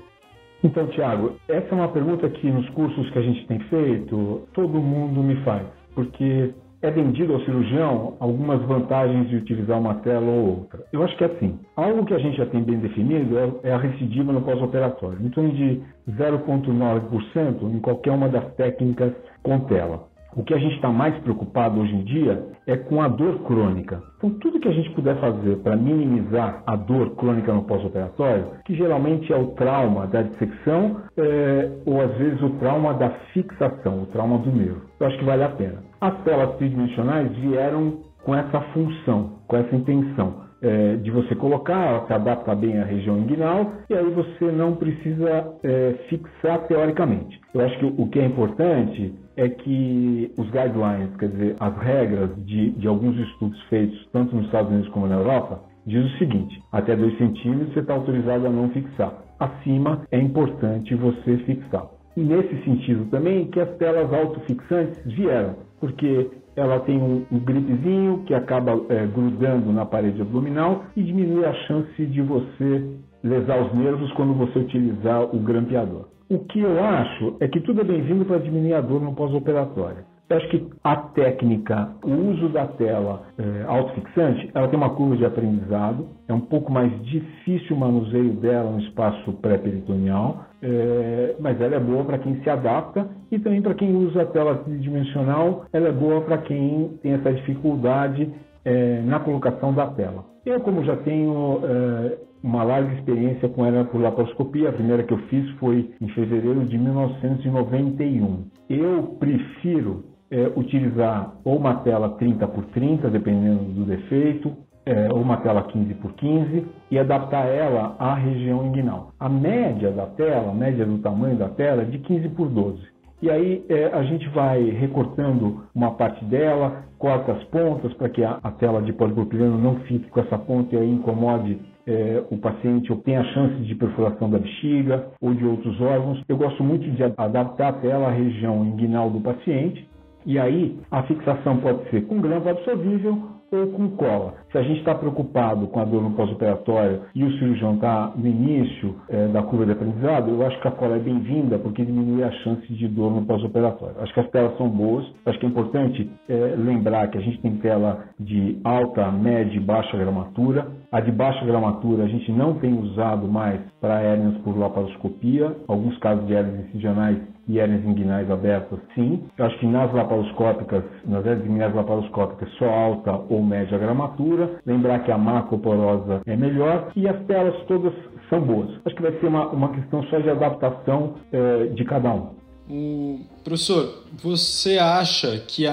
Então, 0.62 0.88
Tiago, 0.88 1.37
essa 1.48 1.68
é 1.68 1.74
uma 1.74 1.92
pergunta 1.92 2.28
que 2.28 2.50
nos 2.50 2.68
cursos 2.70 3.09
que 3.11 3.18
a 3.18 3.22
gente 3.22 3.46
tem 3.46 3.61
feito, 3.68 4.42
todo 4.52 4.81
mundo 4.81 5.22
me 5.22 5.37
faz, 5.44 5.66
porque 5.94 6.52
é 6.81 6.91
vendido 6.91 7.35
ao 7.35 7.41
cirurgião 7.41 8.14
algumas 8.21 8.62
vantagens 8.62 9.29
de 9.29 9.37
utilizar 9.37 9.79
uma 9.79 9.95
tela 9.97 10.27
ou 10.27 10.61
outra. 10.61 10.85
Eu 10.93 11.03
acho 11.03 11.17
que 11.17 11.25
é 11.25 11.27
assim. 11.27 11.59
Algo 11.77 12.05
que 12.05 12.14
a 12.14 12.19
gente 12.19 12.37
já 12.37 12.47
tem 12.47 12.62
bem 12.62 12.79
definido 12.79 13.38
é, 13.38 13.51
é 13.64 13.73
a 13.73 13.79
recidiva 13.79 14.33
no 14.33 14.43
pós-operatório, 14.43 15.19
em 15.21 15.31
torno 15.31 15.53
de 15.53 15.81
0,9% 16.11 17.62
em 17.62 17.81
qualquer 17.81 18.12
uma 18.12 18.29
das 18.29 18.45
técnicas 18.55 19.12
com 19.43 19.59
tela. 19.61 20.09
O 20.37 20.45
que 20.45 20.55
a 20.55 20.59
gente 20.59 20.77
está 20.77 20.88
mais 20.88 21.17
preocupado 21.19 21.81
hoje 21.81 21.95
em 21.95 22.05
dia 22.05 22.47
é 22.67 22.77
com 22.77 23.01
a 23.03 23.09
dor 23.09 23.41
crônica. 23.45 24.01
Então, 24.19 24.31
tudo 24.38 24.61
que 24.61 24.69
a 24.69 24.73
gente 24.73 24.91
puder 24.91 25.19
fazer 25.21 25.57
para 25.57 25.75
minimizar 25.75 26.62
a 26.67 26.77
dor 26.77 27.17
crônica 27.17 27.53
no 27.53 27.64
pós-operatório, 27.64 28.51
que 28.64 28.75
geralmente 28.75 29.33
é 29.33 29.37
o 29.37 29.49
trauma 29.49 30.07
da 30.07 30.23
dissecção 30.23 31.01
é, 31.17 31.71
ou 31.87 32.01
às 32.03 32.14
vezes 32.19 32.41
o 32.43 32.51
trauma 32.51 32.95
da 32.95 33.11
fixação, 33.33 34.03
o 34.03 34.07
trauma 34.07 34.38
do 34.38 34.53
nervo, 34.53 34.83
eu 35.01 35.07
acho 35.07 35.19
que 35.19 35.25
vale 35.25 35.43
a 35.43 35.49
pena. 35.49 35.88
As 36.01 36.17
telas 36.23 36.57
tridimensionais 36.57 37.31
vieram 37.37 37.99
com 38.25 38.35
essa 38.35 38.61
função, 38.73 39.39
com 39.47 39.57
essa 39.57 39.75
intenção 39.75 40.49
é, 40.61 40.97
de 40.97 41.11
você 41.11 41.35
colocar, 41.35 41.87
ela 41.87 42.07
se 42.07 42.13
adapta 42.13 42.55
bem 42.55 42.79
à 42.79 42.85
região 42.85 43.19
inguinal 43.19 43.73
e 43.89 43.95
aí 43.95 44.11
você 44.11 44.47
não 44.51 44.75
precisa 44.75 45.55
é, 45.63 45.95
fixar 46.09 46.67
teoricamente. 46.67 47.41
Eu 47.55 47.61
acho 47.63 47.79
que 47.79 47.85
o 47.85 48.07
que 48.09 48.19
é 48.19 48.27
importante 48.27 49.15
é 49.37 49.49
que 49.49 50.33
os 50.37 50.47
guidelines, 50.51 51.17
quer 51.17 51.29
dizer, 51.29 51.57
as 51.61 51.77
regras 51.79 52.31
de, 52.45 52.71
de 52.71 52.89
alguns 52.89 53.17
estudos 53.19 53.61
feitos 53.65 54.09
tanto 54.13 54.35
nos 54.35 54.47
Estados 54.47 54.71
Unidos 54.71 54.89
como 54.91 55.07
na 55.07 55.17
Europa, 55.17 55.61
diz 55.87 56.05
o 56.05 56.19
seguinte: 56.19 56.61
até 56.73 56.97
2 56.97 57.17
centímetros 57.19 57.73
você 57.73 57.81
está 57.81 57.95
autorizado 57.95 58.47
a 58.47 58.51
não 58.51 58.69
fixar. 58.71 59.13
Acima 59.39 60.03
é 60.11 60.19
importante 60.19 60.95
você 60.97 61.37
fixar. 61.39 61.87
E 62.17 62.21
nesse 62.21 62.65
sentido 62.65 63.09
também 63.11 63.47
que 63.47 63.61
as 63.61 63.71
telas 63.77 64.13
autofixantes 64.13 65.01
vieram, 65.05 65.55
porque 65.81 66.31
ela 66.57 66.81
tem 66.81 66.99
um, 66.99 67.25
um 67.31 67.38
gripezinho 67.38 68.25
que 68.27 68.35
acaba 68.35 68.73
é, 68.88 69.07
grudando 69.07 69.73
na 69.73 69.87
parede 69.87 70.21
abdominal 70.21 70.85
e 70.97 71.03
diminui 71.03 71.45
a 71.45 71.53
chance 71.53 72.07
de 72.07 72.21
você 72.21 72.99
lesar 73.23 73.61
os 73.61 73.75
nervos 73.75 74.12
quando 74.12 74.35
você 74.35 74.59
utilizar 74.59 75.23
o 75.35 75.38
grampeador. 75.38 76.09
O 76.29 76.41
que 76.41 76.61
eu 76.61 76.83
acho 76.85 77.37
é 77.41 77.49
que 77.49 77.61
tudo 77.61 77.81
é 77.81 77.85
bem-vindo 77.85 78.25
para 78.25 78.38
diminuir 78.38 78.75
a 78.75 78.81
dor 78.81 79.01
no 79.01 79.14
pós-operatório. 79.14 80.05
Eu 80.31 80.37
acho 80.37 80.49
que 80.49 80.67
a 80.85 80.95
técnica, 80.95 81.88
o 82.05 82.11
uso 82.11 82.51
da 82.51 82.67
tela 82.67 83.23
é, 83.38 83.64
autofixante, 83.67 84.51
ela 84.55 84.69
tem 84.69 84.77
uma 84.79 84.91
curva 84.91 85.17
de 85.17 85.25
aprendizado, 85.25 86.07
é 86.29 86.35
um 86.35 86.41
pouco 86.41 86.71
mais 86.71 86.93
difícil 87.07 87.75
o 87.75 87.81
manuseio 87.81 88.33
dela 88.35 88.71
no 88.71 88.81
espaço 88.81 89.33
pré-peritoneal, 89.41 90.45
é, 90.62 91.35
mas 91.41 91.59
ela 91.59 91.77
é 91.77 91.81
boa 91.81 92.05
para 92.05 92.19
quem 92.19 92.43
se 92.43 92.51
adapta 92.51 93.09
e 93.33 93.38
também 93.38 93.62
para 93.62 93.73
quem 93.73 93.97
usa 93.97 94.21
a 94.21 94.27
tela 94.27 94.57
tridimensional, 94.57 95.64
ela 95.73 95.88
é 95.88 95.93
boa 95.93 96.21
para 96.21 96.37
quem 96.38 96.99
tem 97.03 97.12
essa 97.12 97.33
dificuldade 97.33 98.31
é, 98.67 99.01
na 99.07 99.21
colocação 99.21 99.73
da 99.73 99.87
tela. 99.87 100.27
Eu, 100.45 100.61
como 100.61 100.85
já 100.85 100.97
tenho 100.97 101.61
é, 101.64 102.19
uma 102.43 102.64
larga 102.64 102.93
experiência 102.95 103.49
com 103.49 103.64
ela 103.64 103.85
por 103.87 103.99
laparoscopia, 103.99 104.69
a 104.69 104.73
primeira 104.73 105.03
que 105.05 105.12
eu 105.12 105.19
fiz 105.29 105.49
foi 105.53 105.91
em 106.03 106.09
fevereiro 106.09 106.67
de 106.67 106.77
1991. 106.77 108.45
Eu 108.69 109.17
prefiro 109.19 110.05
é, 110.31 110.53
utilizar 110.57 111.35
ou 111.45 111.57
uma 111.57 111.77
tela 111.77 112.11
30 112.11 112.47
por 112.49 112.64
30, 112.67 113.09
dependendo 113.11 113.64
do 113.64 113.85
defeito, 113.85 114.53
é, 114.88 115.12
ou 115.12 115.21
uma 115.21 115.37
tela 115.38 115.62
15 115.64 115.95
por 115.95 116.12
15 116.14 116.67
e 116.91 116.99
adaptar 116.99 117.47
ela 117.47 117.95
à 117.99 118.14
região 118.14 118.67
inguinal. 118.67 119.12
A 119.21 119.29
média 119.29 119.91
da 119.91 120.07
tela, 120.07 120.51
a 120.51 120.55
média 120.55 120.87
do 120.87 120.99
tamanho 120.99 121.37
da 121.37 121.49
tela 121.51 121.83
é 121.83 121.85
de 121.85 121.99
15 121.99 122.29
por 122.31 122.49
12. 122.49 122.81
E 123.21 123.29
aí 123.29 123.64
é, 123.69 123.87
a 123.87 124.03
gente 124.05 124.29
vai 124.29 124.62
recortando 124.71 125.64
uma 125.75 125.91
parte 125.91 126.25
dela, 126.25 126.85
corta 126.99 127.33
as 127.33 127.45
pontas 127.45 127.93
para 127.95 128.09
que 128.09 128.23
a, 128.23 128.38
a, 128.43 128.51
tela 128.53 128.81
de 128.81 128.93
polipropileno 128.93 129.59
não 129.59 129.81
fique 129.81 130.09
com 130.09 130.21
essa 130.21 130.38
ponta 130.38 130.75
e 130.75 130.79
aí 130.79 130.91
incomode 130.91 131.59
é, 131.87 132.23
o 132.31 132.38
paciente 132.38 132.93
ou 132.93 132.99
tenha 132.99 133.25
chance 133.33 133.57
de 133.62 133.75
perfuração 133.75 134.31
da 134.31 134.38
bexiga 134.38 135.09
ou 135.21 135.35
de 135.35 135.45
outros 135.45 135.81
órgãos. 135.81 136.23
Eu 136.29 136.37
gosto 136.37 136.62
muito 136.62 136.88
de 136.91 137.03
adaptar 137.03 137.69
a 137.69 137.73
tela 137.73 138.09
à 138.09 138.11
região 138.11 138.64
inguinal 138.64 139.11
do 139.11 139.21
paciente 139.21 139.88
e 140.29 140.38
aí 140.38 140.79
a 140.91 141.03
fixação 141.05 141.57
pode 141.57 141.88
ser 141.88 142.07
com 142.07 142.21
grampo 142.21 142.51
absorvível 142.51 143.19
ou 143.51 143.67
com 143.69 143.88
cola. 143.97 144.35
Se 144.53 144.59
a 144.59 144.62
gente 144.62 144.81
está 144.81 144.95
preocupado 144.95 145.67
com 145.69 145.81
a 145.81 145.85
dor 145.87 146.03
no 146.03 146.11
pós-operatório 146.11 147.01
e 147.14 147.25
o 147.25 147.33
cirurgião 147.38 147.77
está 147.77 148.12
no 148.14 148.27
início 148.27 148.95
é, 149.09 149.27
da 149.29 149.43
curva 149.43 149.64
de 149.64 149.73
aprendizado, 149.73 150.31
eu 150.31 150.47
acho 150.47 150.61
que 150.61 150.69
a 150.69 150.71
cola 150.71 150.97
é 150.97 150.99
bem-vinda 150.99 151.59
porque 151.59 151.83
diminui 151.83 152.23
a 152.23 152.31
chance 152.31 152.71
de 152.71 152.87
dor 152.88 153.11
no 153.11 153.25
pós-operatório. 153.25 153.97
Acho 154.01 154.12
que 154.12 154.21
as 154.21 154.29
telas 154.29 154.55
são 154.59 154.69
boas, 154.69 155.07
acho 155.25 155.38
que 155.38 155.47
é 155.47 155.49
importante 155.49 156.11
é, 156.29 156.35
lembrar 156.59 157.09
que 157.09 157.17
a 157.17 157.23
gente 157.23 157.41
tem 157.41 157.57
tela 157.57 158.05
de 158.21 158.59
alta, 158.64 159.11
média 159.11 159.57
e 159.57 159.61
baixa 159.61 159.97
gramatura. 159.97 160.67
A 160.93 161.01
de 161.01 161.11
baixa 161.11 161.43
gramatura 161.47 162.05
a 162.05 162.09
gente 162.09 162.31
não 162.33 162.55
tem 162.55 162.79
usado 162.79 163.27
mais 163.27 163.61
para 163.81 164.01
hérnias 164.03 164.37
por 164.43 164.59
laparoscopia, 164.59 165.57
alguns 165.67 165.97
casos 165.99 166.27
de 166.27 166.35
hérnias 166.35 166.67
incisionais 166.67 167.19
e 167.49 167.59
hérnias 167.59 167.85
inguinais 167.85 168.31
abertas, 168.31 168.79
sim. 168.95 169.25
Eu 169.39 169.47
acho 169.47 169.59
que 169.59 169.67
nas 169.67 169.93
laparoscópicas, 169.93 170.85
nas 171.07 171.25
hérnias 171.25 171.47
inguinais 171.47 171.75
laparoscópicas, 171.75 172.49
só 172.59 172.69
alta 172.69 173.21
ou 173.29 173.43
média 173.43 173.79
gramatura. 173.79 174.61
Lembrar 174.67 175.01
que 175.01 175.11
a 175.11 175.19
macroporosa 175.19 176.21
é 176.27 176.37
melhor 176.37 176.91
e 176.95 177.09
as 177.09 177.19
telas 177.27 177.57
todas 177.67 177.93
são 178.29 178.41
boas. 178.41 178.69
Acho 178.85 178.95
que 178.95 179.03
vai 179.03 179.13
ser 179.13 179.27
uma, 179.27 179.49
uma 179.49 179.71
questão 179.71 180.03
só 180.05 180.19
de 180.19 180.29
adaptação 180.31 181.15
é, 181.33 181.67
de 181.67 181.85
cada 181.85 182.13
um. 182.13 182.39
O 182.71 183.21
professor, 183.49 184.05
você 184.23 184.79
acha 184.79 185.43
que 185.47 185.65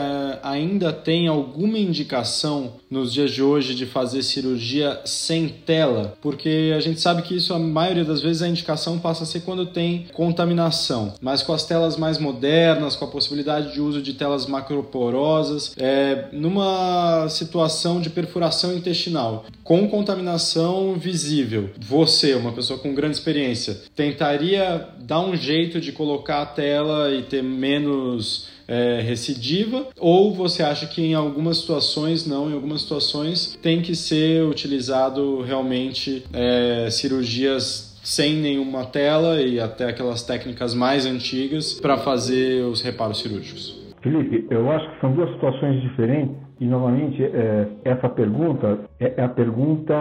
ainda 0.44 0.94
tem 0.94 1.28
alguma 1.28 1.78
indicação 1.78 2.74
nos 2.90 3.14
dias 3.14 3.32
de 3.32 3.42
hoje 3.42 3.76
de 3.76 3.86
fazer 3.86 4.24
cirurgia 4.24 5.02
sem 5.06 5.50
tela? 5.50 6.18
Porque 6.22 6.74
a 6.76 6.80
gente 6.80 7.00
sabe 7.00 7.22
que 7.22 7.36
isso, 7.36 7.54
a 7.54 7.60
maioria 7.60 8.04
das 8.04 8.22
vezes, 8.22 8.42
a 8.42 8.48
indicação 8.48 9.00
passa 9.00 9.24
a 9.24 9.26
ser 9.26 9.42
quando 9.42 9.66
tem 9.66 10.08
contaminação. 10.14 11.14
Mas 11.22 11.42
com 11.42 11.54
as 11.54 11.66
telas 11.66 11.98
mais 11.98 12.18
modernas, 12.18 12.96
com 12.96 13.06
a 13.06 13.10
possibilidade 13.10 13.74
de 13.74 13.82
uso 13.82 14.02
de 14.02 14.14
telas 14.14 14.46
macroporosas, 14.46 15.76
é, 15.78 16.26
numa 16.32 17.28
situação 17.30 18.00
de 18.00 18.10
perfuração 18.10 18.74
intestinal, 18.74 19.46
com 19.64 19.88
contaminação 19.88 20.94
visível, 20.94 21.72
você, 21.78 22.36
uma 22.36 22.52
pessoa 22.52 22.78
com 22.78 22.94
grande 22.94 23.18
experiência, 23.18 23.82
tentaria 23.96 24.88
dar 25.00 25.22
um 25.22 25.36
jeito 25.36 25.82
de 25.82 25.92
colocar 25.92 26.42
a 26.42 26.46
tela 26.46 27.12
e 27.12 27.24
ter 27.24 27.42
menos 27.66 28.50
é, 28.68 29.02
recidiva, 29.02 29.88
ou 30.00 30.34
você 30.34 30.62
acha 30.64 30.86
que 30.88 31.02
em 31.02 31.14
algumas 31.14 31.58
situações 31.58 32.28
não, 32.28 32.50
em 32.50 32.54
algumas 32.54 32.82
situações 32.82 33.58
tem 33.62 33.82
que 33.82 33.96
ser 33.96 34.44
utilizado 34.44 35.42
realmente 35.42 36.24
é, 36.34 36.90
cirurgias 36.92 37.96
sem 38.04 38.36
nenhuma 38.36 38.86
tela 38.86 39.42
e 39.42 39.60
até 39.60 39.86
aquelas 39.90 40.24
técnicas 40.24 40.76
mais 40.76 41.06
antigas 41.08 41.80
para 41.80 41.98
fazer 41.98 42.64
os 42.64 42.82
reparos 42.84 43.20
cirúrgicos? 43.20 43.84
Felipe, 44.02 44.46
eu 44.52 44.70
acho 44.72 44.88
que 44.92 45.02
são 45.02 45.12
duas 45.14 45.32
situações 45.34 45.82
diferentes 45.82 46.36
e 46.60 46.66
novamente 46.66 47.24
é, 47.24 47.68
essa 47.84 48.08
pergunta 48.08 48.80
é, 49.00 49.16
é 49.18 49.24
a 49.24 49.30
pergunta 49.30 49.96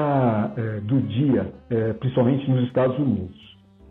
é, 0.57 0.81
do 0.81 1.01
dia, 1.01 1.51
é, 1.71 1.95
principalmente 1.95 2.49
nos 2.51 2.67
Estados 2.67 2.99
Unidos. 2.99 3.35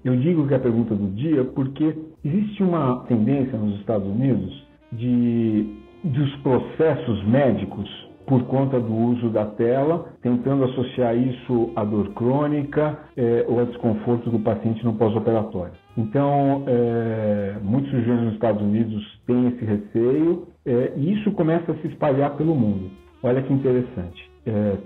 Eu 0.05 0.15
digo 0.17 0.47
que 0.47 0.53
é 0.53 0.57
a 0.57 0.59
pergunta 0.59 0.93
do 0.93 1.07
dia 1.15 1.43
porque 1.45 1.95
existe 2.23 2.63
uma 2.63 3.03
tendência 3.07 3.57
nos 3.57 3.79
Estados 3.79 4.07
Unidos 4.07 4.67
de 4.91 5.83
dos 6.03 6.35
processos 6.37 7.23
médicos 7.25 7.89
por 8.25 8.43
conta 8.43 8.79
do 8.79 8.93
uso 8.93 9.29
da 9.29 9.45
tela, 9.45 10.05
tentando 10.21 10.63
associar 10.63 11.15
isso 11.15 11.71
à 11.75 11.83
dor 11.83 12.13
crônica 12.13 12.97
é, 13.17 13.45
ou 13.47 13.59
a 13.59 13.63
desconforto 13.65 14.29
do 14.29 14.39
paciente 14.39 14.83
no 14.83 14.93
pós-operatório. 14.93 15.73
Então, 15.97 16.63
é, 16.67 17.55
muitos 17.61 17.89
cirurgiões 17.91 18.21
nos 18.21 18.33
Estados 18.33 18.61
Unidos 18.61 19.21
têm 19.27 19.47
esse 19.47 19.65
receio 19.65 20.47
é, 20.65 20.93
e 20.95 21.13
isso 21.13 21.31
começa 21.33 21.71
a 21.71 21.75
se 21.75 21.87
espalhar 21.87 22.35
pelo 22.37 22.55
mundo. 22.55 22.89
Olha 23.21 23.41
que 23.41 23.53
interessante. 23.53 24.31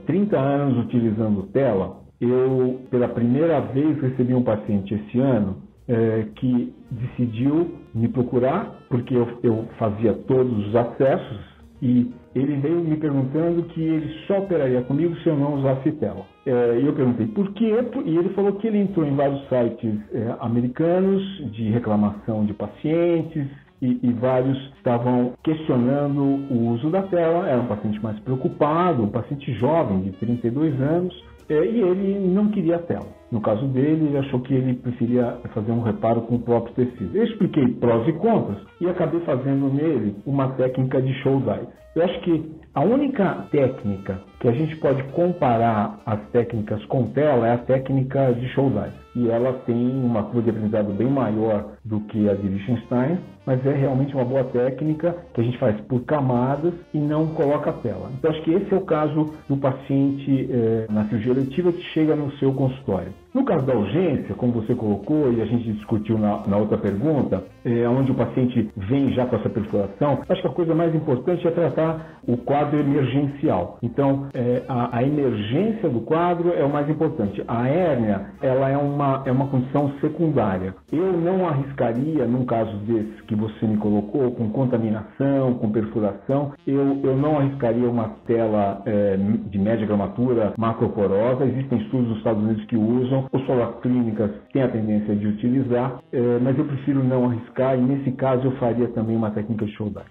30 0.05 0.37
anos 0.37 0.85
utilizando 0.85 1.47
tela, 1.51 1.97
eu, 2.21 2.81
pela 2.91 3.07
primeira 3.07 3.59
vez, 3.59 3.99
recebi 3.99 4.31
um 4.35 4.43
paciente 4.43 4.93
esse 4.93 5.19
ano 5.19 5.66
é, 5.87 6.25
que 6.35 6.73
decidiu 6.91 7.75
me 7.93 8.07
procurar, 8.07 8.75
porque 8.89 9.15
eu, 9.15 9.39
eu, 9.43 9.67
fazia 9.77 10.13
todos 10.13 10.67
os 10.67 10.75
acessos, 10.75 11.39
e 11.81 12.11
ele 12.33 12.55
veio 12.57 12.79
me 12.79 12.97
perguntando 12.97 13.63
que 13.63 13.81
ele 13.81 14.11
só 14.25 14.39
operaria 14.39 14.81
comigo 14.81 15.15
se 15.17 15.27
eu 15.27 15.35
não 15.35 15.55
usasse 15.55 15.91
tela. 15.93 16.25
É, 16.45 16.79
eu 16.81 16.93
perguntei 16.93 17.27
por 17.27 17.51
quê, 17.53 17.73
e 18.05 18.17
ele 18.17 18.29
falou 18.29 18.53
que 18.53 18.67
ele 18.67 18.79
entrou 18.79 19.05
em 19.05 19.15
vários 19.15 19.41
sites 19.47 19.99
é, 20.11 20.35
americanos 20.39 21.23
de 21.51 21.69
reclamação 21.69 22.45
de 22.45 22.53
pacientes, 22.53 23.47
e, 23.81 23.99
e, 24.01 24.13
vários 24.13 24.57
estavam 24.75 25.33
questionando 25.43 26.21
o 26.23 26.69
uso 26.73 26.89
da 26.89 27.03
tela. 27.03 27.47
Era 27.47 27.61
um 27.61 27.67
paciente 27.67 28.01
mais 28.01 28.19
preocupado, 28.21 29.03
um 29.03 29.09
paciente 29.09 29.53
jovem 29.53 30.01
de 30.01 30.11
32 30.13 30.81
anos, 30.81 31.23
é, 31.49 31.65
e 31.65 31.81
ele 31.81 32.19
não 32.27 32.49
queria 32.49 32.79
tela. 32.79 33.07
No 33.31 33.41
caso 33.41 33.65
dele, 33.67 34.07
ele 34.07 34.17
achou 34.17 34.39
que 34.39 34.53
ele 34.53 34.75
preferia 34.75 35.37
fazer 35.53 35.71
um 35.71 35.81
reparo 35.81 36.21
com 36.21 36.35
o 36.35 36.39
próprio 36.39 36.73
tecido. 36.75 37.15
Eu 37.15 37.25
expliquei 37.25 37.67
prós 37.73 38.07
e 38.07 38.13
contras 38.13 38.57
e 38.79 38.87
acabei 38.87 39.19
fazendo 39.21 39.73
nele 39.73 40.15
uma 40.25 40.49
técnica 40.53 41.01
de 41.01 41.13
show 41.21 41.39
dice. 41.39 41.67
Eu 41.95 42.03
acho 42.03 42.19
que 42.21 42.51
a 42.73 42.81
única 42.81 43.47
técnica 43.51 44.21
que 44.39 44.47
a 44.47 44.51
gente 44.51 44.75
pode 44.77 45.03
comparar 45.11 45.99
as 46.05 46.19
técnicas 46.29 46.83
com 46.85 47.07
tela 47.07 47.47
é 47.47 47.53
a 47.53 47.57
técnica 47.57 48.33
de 48.33 48.47
show 48.49 48.69
dice 48.69 49.06
e 49.17 49.29
ela 49.31 49.51
tem 49.65 49.75
uma 49.75 50.21
curva 50.23 50.43
de 50.43 50.49
aprendizado 50.51 50.93
bem 50.93 51.09
maior 51.09 51.71
do 51.83 52.01
que 52.01 52.29
a 52.29 52.35
de 52.35 52.47
Liechtenstein, 52.47 53.17
mas 53.47 53.65
é 53.65 53.73
realmente 53.73 54.13
uma 54.13 54.23
boa 54.25 54.43
técnica 54.43 55.15
que 55.33 55.41
a 55.41 55.43
gente 55.43 55.57
faz 55.57 55.75
por 55.81 56.03
camadas 56.03 56.73
e 56.93 56.99
não 56.99 57.27
coloca 57.27 57.71
tela. 57.73 58.11
Então 58.19 58.29
acho 58.29 58.43
que 58.43 58.51
esse 58.51 58.71
é 58.71 58.77
o 58.77 58.81
caso 58.81 59.33
do 59.49 59.57
paciente 59.57 60.49
é, 60.51 60.85
na 60.91 61.05
cirurgia 61.05 61.33
letiva 61.33 61.71
que 61.71 61.81
chega 61.93 62.15
no 62.15 62.31
seu 62.33 62.53
consultório. 62.53 63.11
No 63.37 63.45
caso 63.45 63.67
da 63.67 63.75
urgência, 63.75 64.33
como 64.33 64.51
você 64.51 64.73
colocou 64.73 65.31
e 65.31 65.39
a 65.41 65.45
gente 65.45 65.71
discutiu 65.71 66.17
na, 66.17 66.41
na 66.47 66.57
outra 66.57 66.75
pergunta, 66.75 67.43
é, 67.63 67.87
onde 67.87 68.11
o 68.11 68.15
paciente 68.15 68.67
vem 68.75 69.13
já 69.13 69.27
com 69.27 69.35
essa 69.35 69.47
perfuração, 69.47 70.23
acho 70.27 70.41
que 70.41 70.47
a 70.47 70.51
coisa 70.51 70.73
mais 70.73 70.95
importante 70.95 71.47
é 71.47 71.51
tratar 71.51 72.19
o 72.27 72.35
quadro 72.35 72.79
emergencial. 72.79 73.77
Então, 73.83 74.27
é, 74.33 74.63
a, 74.67 74.97
a, 74.97 75.03
emergência 75.03 75.87
do 75.87 76.01
quadro 76.01 76.51
é 76.51 76.63
o 76.63 76.69
mais 76.69 76.89
importante. 76.89 77.43
A 77.47 77.67
hérnia, 77.67 78.31
ela 78.41 78.69
é 78.69 78.77
uma, 78.77 79.06
é 79.25 79.31
uma 79.31 79.47
condição 79.47 79.93
secundária. 79.99 80.75
Eu 80.91 81.13
não 81.13 81.47
arriscaria, 81.47 82.25
num 82.25 82.45
caso 82.45 82.75
desse 82.79 83.23
que 83.23 83.35
você 83.35 83.65
me 83.65 83.77
colocou, 83.77 84.31
com 84.31 84.49
contaminação, 84.49 85.55
com 85.55 85.71
perfuração, 85.71 86.53
eu, 86.65 86.99
eu 87.03 87.15
não 87.15 87.37
arriscaria 87.37 87.89
uma 87.89 88.09
tela 88.25 88.81
é, 88.85 89.17
de 89.17 89.59
média 89.59 89.85
gramatura 89.85 90.53
macroporosa. 90.57 91.45
Existem 91.45 91.79
estudos 91.79 92.09
nos 92.09 92.17
Estados 92.17 92.43
Unidos 92.43 92.65
que 92.65 92.75
usam, 92.75 93.27
os 93.31 93.47
clínicas 93.81 94.31
têm 94.53 94.63
a 94.63 94.69
tendência 94.69 95.15
de 95.15 95.27
utilizar, 95.27 95.99
é, 96.11 96.39
mas 96.39 96.57
eu 96.57 96.65
prefiro 96.65 97.03
não 97.03 97.25
arriscar 97.25 97.77
e 97.77 97.81
nesse 97.81 98.11
caso 98.11 98.47
eu 98.47 98.51
faria 98.57 98.87
também 98.89 99.15
uma 99.15 99.31
técnica 99.31 99.65
de 99.65 99.71
shoulder. 99.73 100.03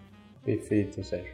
Perfeito, 0.44 1.02
Sérgio. 1.02 1.32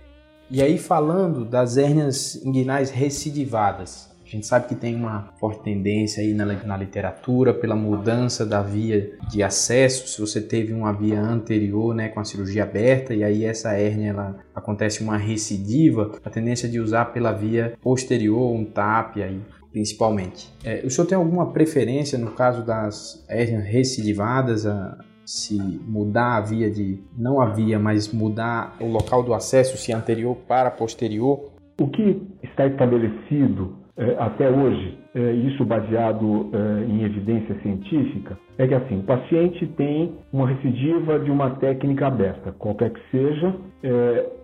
E 0.50 0.60
aí 0.60 0.76
falando 0.76 1.44
das 1.44 1.76
hérnias 1.76 2.44
inguinais 2.44 2.90
recidivadas, 2.90 4.11
a 4.32 4.36
gente 4.36 4.46
sabe 4.46 4.66
que 4.66 4.74
tem 4.74 4.96
uma 4.96 5.28
forte 5.38 5.62
tendência 5.62 6.22
aí 6.22 6.32
na, 6.32 6.46
na, 6.46 6.76
literatura 6.76 7.52
pela 7.52 7.76
mudança 7.76 8.46
da 8.46 8.62
via 8.62 9.12
de 9.28 9.42
acesso. 9.42 10.08
Se 10.08 10.20
você 10.20 10.40
teve 10.40 10.72
uma 10.72 10.90
via 10.90 11.20
anterior, 11.20 11.94
né, 11.94 12.08
com 12.08 12.18
a 12.18 12.24
cirurgia 12.24 12.62
aberta 12.62 13.14
e 13.14 13.22
aí 13.22 13.44
essa 13.44 13.72
hérnia 13.72 14.08
ela 14.08 14.36
acontece 14.54 15.02
uma 15.02 15.18
recidiva, 15.18 16.12
a 16.24 16.30
tendência 16.30 16.66
de 16.66 16.80
usar 16.80 17.06
pela 17.12 17.30
via 17.30 17.74
posterior, 17.82 18.52
um 18.52 18.64
TAP 18.64 19.18
aí 19.18 19.40
principalmente. 19.70 20.50
É, 20.64 20.82
o 20.84 20.90
senhor 20.90 21.06
tem 21.06 21.16
alguma 21.16 21.50
preferência 21.50 22.18
no 22.18 22.30
caso 22.30 22.64
das 22.64 23.24
hérnias 23.28 23.64
recidivadas? 23.64 24.66
A, 24.66 24.98
se 25.24 25.56
mudar 25.86 26.36
a 26.36 26.40
via 26.40 26.70
de 26.70 26.98
não 27.16 27.40
a 27.40 27.46
via, 27.46 27.78
mas 27.78 28.12
mudar 28.12 28.76
o 28.80 28.86
local 28.86 29.22
do 29.22 29.32
acesso, 29.32 29.76
se 29.76 29.92
anterior 29.92 30.36
para 30.48 30.70
posterior? 30.70 31.52
O 31.80 31.88
que 31.88 32.20
está 32.42 32.66
estabelecido 32.66 33.81
até 34.18 34.48
hoje, 34.48 34.98
é, 35.14 35.32
isso 35.32 35.64
baseado 35.64 36.50
é, 36.52 36.84
em 36.90 37.02
evidência 37.02 37.54
científica, 37.60 38.38
é 38.56 38.66
que 38.66 38.74
assim, 38.74 39.00
o 39.00 39.02
paciente 39.02 39.66
tem 39.76 40.14
uma 40.32 40.48
recidiva 40.48 41.18
de 41.18 41.30
uma 41.30 41.50
técnica 41.56 42.06
aberta, 42.06 42.52
qualquer 42.52 42.90
que 42.90 43.00
seja, 43.10 43.54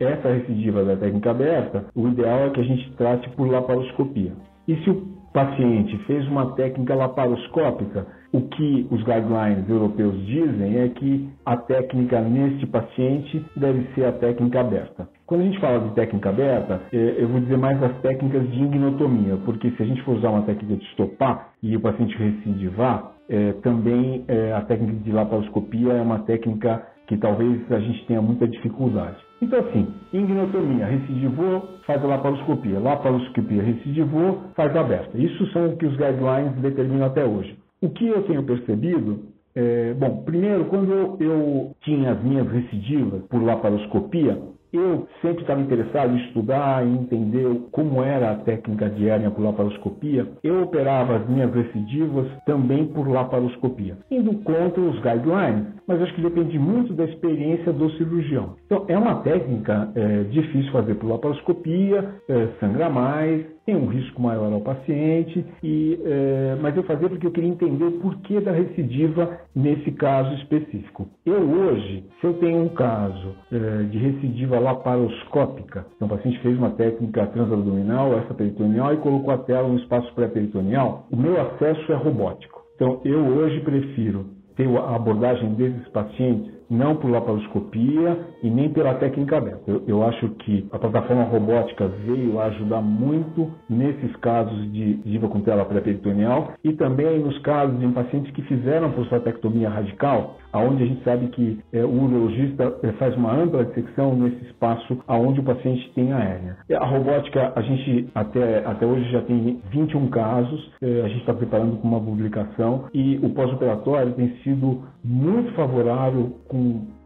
essa 0.00 0.28
recidiva 0.28 0.84
da 0.84 0.96
técnica 0.96 1.30
aberta, 1.30 1.84
o 1.94 2.08
ideal 2.08 2.46
é 2.46 2.50
que 2.50 2.60
a 2.60 2.64
gente 2.64 2.90
trate 2.96 3.28
por 3.30 3.48
laparoscopia. 3.48 4.32
E 4.66 4.76
se 4.82 4.90
o 4.90 5.06
paciente 5.32 5.96
fez 5.98 6.26
uma 6.26 6.54
técnica 6.56 6.94
laparoscópica, 6.94 8.06
o 8.32 8.42
que 8.42 8.86
os 8.90 9.02
guidelines 9.04 9.68
europeus 9.68 10.26
dizem 10.26 10.80
é 10.80 10.88
que 10.88 11.28
a 11.46 11.56
técnica 11.56 12.20
neste 12.20 12.66
paciente 12.66 13.44
deve 13.56 13.86
ser 13.94 14.06
a 14.06 14.12
técnica 14.12 14.60
aberta. 14.60 15.08
Quando 15.28 15.42
a 15.42 15.44
gente 15.44 15.60
fala 15.60 15.80
de 15.80 15.94
técnica 15.94 16.30
aberta, 16.30 16.80
é, 16.90 17.16
eu 17.18 17.28
vou 17.28 17.38
dizer 17.38 17.58
mais 17.58 17.80
as 17.82 17.94
técnicas 18.00 18.50
de 18.50 18.64
ignotomia, 18.64 19.36
porque 19.44 19.70
se 19.72 19.82
a 19.82 19.84
gente 19.84 20.02
for 20.02 20.16
usar 20.16 20.30
uma 20.30 20.40
técnica 20.40 20.76
de 20.76 20.84
estopar 20.86 21.50
e 21.62 21.76
o 21.76 21.80
paciente 21.82 22.16
recidivar, 22.16 23.12
é, 23.28 23.52
também 23.62 24.24
é, 24.26 24.54
a 24.54 24.62
técnica 24.62 25.04
de 25.04 25.12
laparoscopia 25.12 25.92
é 25.92 26.00
uma 26.00 26.20
técnica 26.20 26.82
que 27.06 27.18
talvez 27.18 27.60
a 27.70 27.78
gente 27.78 28.06
tenha 28.06 28.22
muita 28.22 28.48
dificuldade. 28.48 29.18
Então, 29.42 29.58
assim, 29.58 29.86
ignotomia, 30.14 30.86
recidivou, 30.86 31.76
faz 31.86 32.02
a 32.02 32.06
laparoscopia. 32.06 32.80
Laparoscopia, 32.80 33.62
recidivou, 33.62 34.44
faz 34.56 34.74
a 34.74 34.80
aberta. 34.80 35.18
Isso 35.18 35.46
são 35.52 35.66
o 35.66 35.76
que 35.76 35.84
os 35.84 35.92
guidelines 35.92 36.54
determinam 36.62 37.04
até 37.04 37.26
hoje. 37.26 37.54
O 37.82 37.90
que 37.90 38.08
eu 38.08 38.22
tenho 38.22 38.44
percebido 38.44 39.28
é, 39.54 39.92
bom, 39.92 40.22
primeiro, 40.22 40.66
quando 40.66 40.92
eu, 40.92 41.16
eu 41.20 41.72
tinha 41.82 42.12
as 42.12 42.22
minhas 42.22 42.50
recidivas 42.50 43.22
por 43.24 43.42
laparoscopia, 43.42 44.38
eu 44.72 45.06
sempre 45.22 45.42
estava 45.42 45.60
interessado 45.60 46.14
em 46.14 46.24
estudar 46.26 46.86
e 46.86 46.90
entender 46.90 47.62
como 47.72 48.02
era 48.02 48.32
a 48.32 48.36
técnica 48.36 48.88
de 48.90 49.08
hérnia 49.08 49.30
por 49.30 49.42
laparoscopia. 49.42 50.26
Eu 50.42 50.62
operava 50.62 51.16
as 51.16 51.28
minhas 51.28 51.52
recidivas 51.52 52.26
também 52.44 52.86
por 52.86 53.08
laparoscopia, 53.08 53.96
indo 54.10 54.34
contra 54.42 54.80
os 54.80 54.96
guidelines, 55.00 55.66
mas 55.86 56.02
acho 56.02 56.14
que 56.14 56.22
depende 56.22 56.58
muito 56.58 56.92
da 56.92 57.04
experiência 57.04 57.72
do 57.72 57.90
cirurgião. 57.92 58.56
Então, 58.66 58.84
é 58.88 58.98
uma 58.98 59.16
técnica 59.22 59.90
é, 59.94 60.24
difícil 60.24 60.70
fazer 60.72 60.94
por 60.96 61.08
laparoscopia, 61.08 62.14
é, 62.28 62.48
sangra 62.60 62.90
mais, 62.90 63.46
tem 63.68 63.76
um 63.76 63.84
risco 63.84 64.22
maior 64.22 64.50
ao 64.50 64.62
paciente, 64.62 65.44
e, 65.62 66.00
é, 66.02 66.56
mas 66.58 66.74
eu 66.74 66.82
fazia 66.84 67.06
porque 67.06 67.26
eu 67.26 67.30
queria 67.30 67.50
entender 67.50 67.84
o 67.84 68.00
porquê 68.00 68.40
da 68.40 68.50
recidiva 68.50 69.40
nesse 69.54 69.92
caso 69.92 70.34
específico. 70.36 71.06
Eu 71.26 71.42
hoje, 71.42 72.02
se 72.18 72.26
eu 72.26 72.32
tenho 72.38 72.62
um 72.62 72.70
caso 72.70 73.34
é, 73.52 73.82
de 73.82 73.98
recidiva 73.98 74.58
laparoscópica, 74.58 75.84
então 75.94 76.08
o 76.08 76.10
paciente 76.10 76.38
fez 76.38 76.56
uma 76.56 76.70
técnica 76.70 77.26
transabdominal, 77.26 78.18
essa 78.18 78.32
peritoneal, 78.32 78.94
e 78.94 78.96
colocou 78.96 79.34
a 79.34 79.38
tela 79.38 79.68
no 79.68 79.78
espaço 79.80 80.14
pré-peritoneal, 80.14 81.06
o 81.12 81.16
meu 81.16 81.38
acesso 81.38 81.92
é 81.92 81.94
robótico. 81.94 82.62
Então 82.74 83.02
eu 83.04 83.20
hoje 83.20 83.60
prefiro 83.60 84.24
ter 84.56 84.66
a 84.78 84.96
abordagem 84.96 85.52
desses 85.56 85.86
pacientes 85.88 86.57
não 86.70 86.96
por 86.96 87.10
laparoscopia 87.10 88.18
e 88.42 88.50
nem 88.50 88.68
pela 88.70 88.94
técnica 88.94 89.38
aberta. 89.38 89.62
Eu, 89.66 89.82
eu, 89.86 90.02
acho 90.04 90.28
que 90.40 90.66
a 90.70 90.78
plataforma 90.78 91.24
robótica 91.24 91.88
veio 91.88 92.40
ajudar 92.40 92.80
muito 92.80 93.50
nesses 93.68 94.14
casos 94.16 94.72
de 94.72 94.94
diva 94.98 95.28
com 95.28 95.40
tela 95.40 95.64
pré-peritoneal 95.64 96.52
e 96.62 96.72
também 96.74 97.18
nos 97.20 97.38
casos 97.40 97.78
de 97.78 97.88
pacientes 97.88 98.32
que 98.32 98.42
fizeram 98.42 98.92
prostatectomia 98.92 99.68
radical, 99.68 100.36
aonde 100.52 100.82
a 100.82 100.86
gente 100.86 101.02
sabe 101.04 101.28
que 101.28 101.58
é, 101.72 101.84
o 101.84 102.04
urologista 102.04 102.78
é, 102.82 102.92
faz 102.92 103.16
uma 103.16 103.32
ampla 103.34 103.64
dissecção 103.64 104.14
nesse 104.14 104.44
espaço 104.46 104.98
aonde 105.06 105.40
o 105.40 105.44
paciente 105.44 105.90
tem 105.94 106.12
a 106.12 106.18
hérnia. 106.18 106.56
A 106.78 106.86
robótica, 106.86 107.52
a 107.54 107.62
gente 107.62 108.08
até, 108.14 108.64
até 108.64 108.86
hoje 108.86 109.10
já 109.10 109.22
tem 109.22 109.60
21 109.70 110.08
casos, 110.08 110.72
é, 110.82 111.02
a 111.02 111.08
gente 111.08 111.20
está 111.20 111.34
preparando 111.34 111.76
com 111.76 111.88
uma 111.88 112.00
publicação 112.00 112.84
e 112.92 113.18
o 113.22 113.30
pós-operatório 113.30 114.12
tem 114.12 114.36
sido 114.42 114.82
muito 115.04 115.52
favorável 115.54 116.36
com 116.48 116.57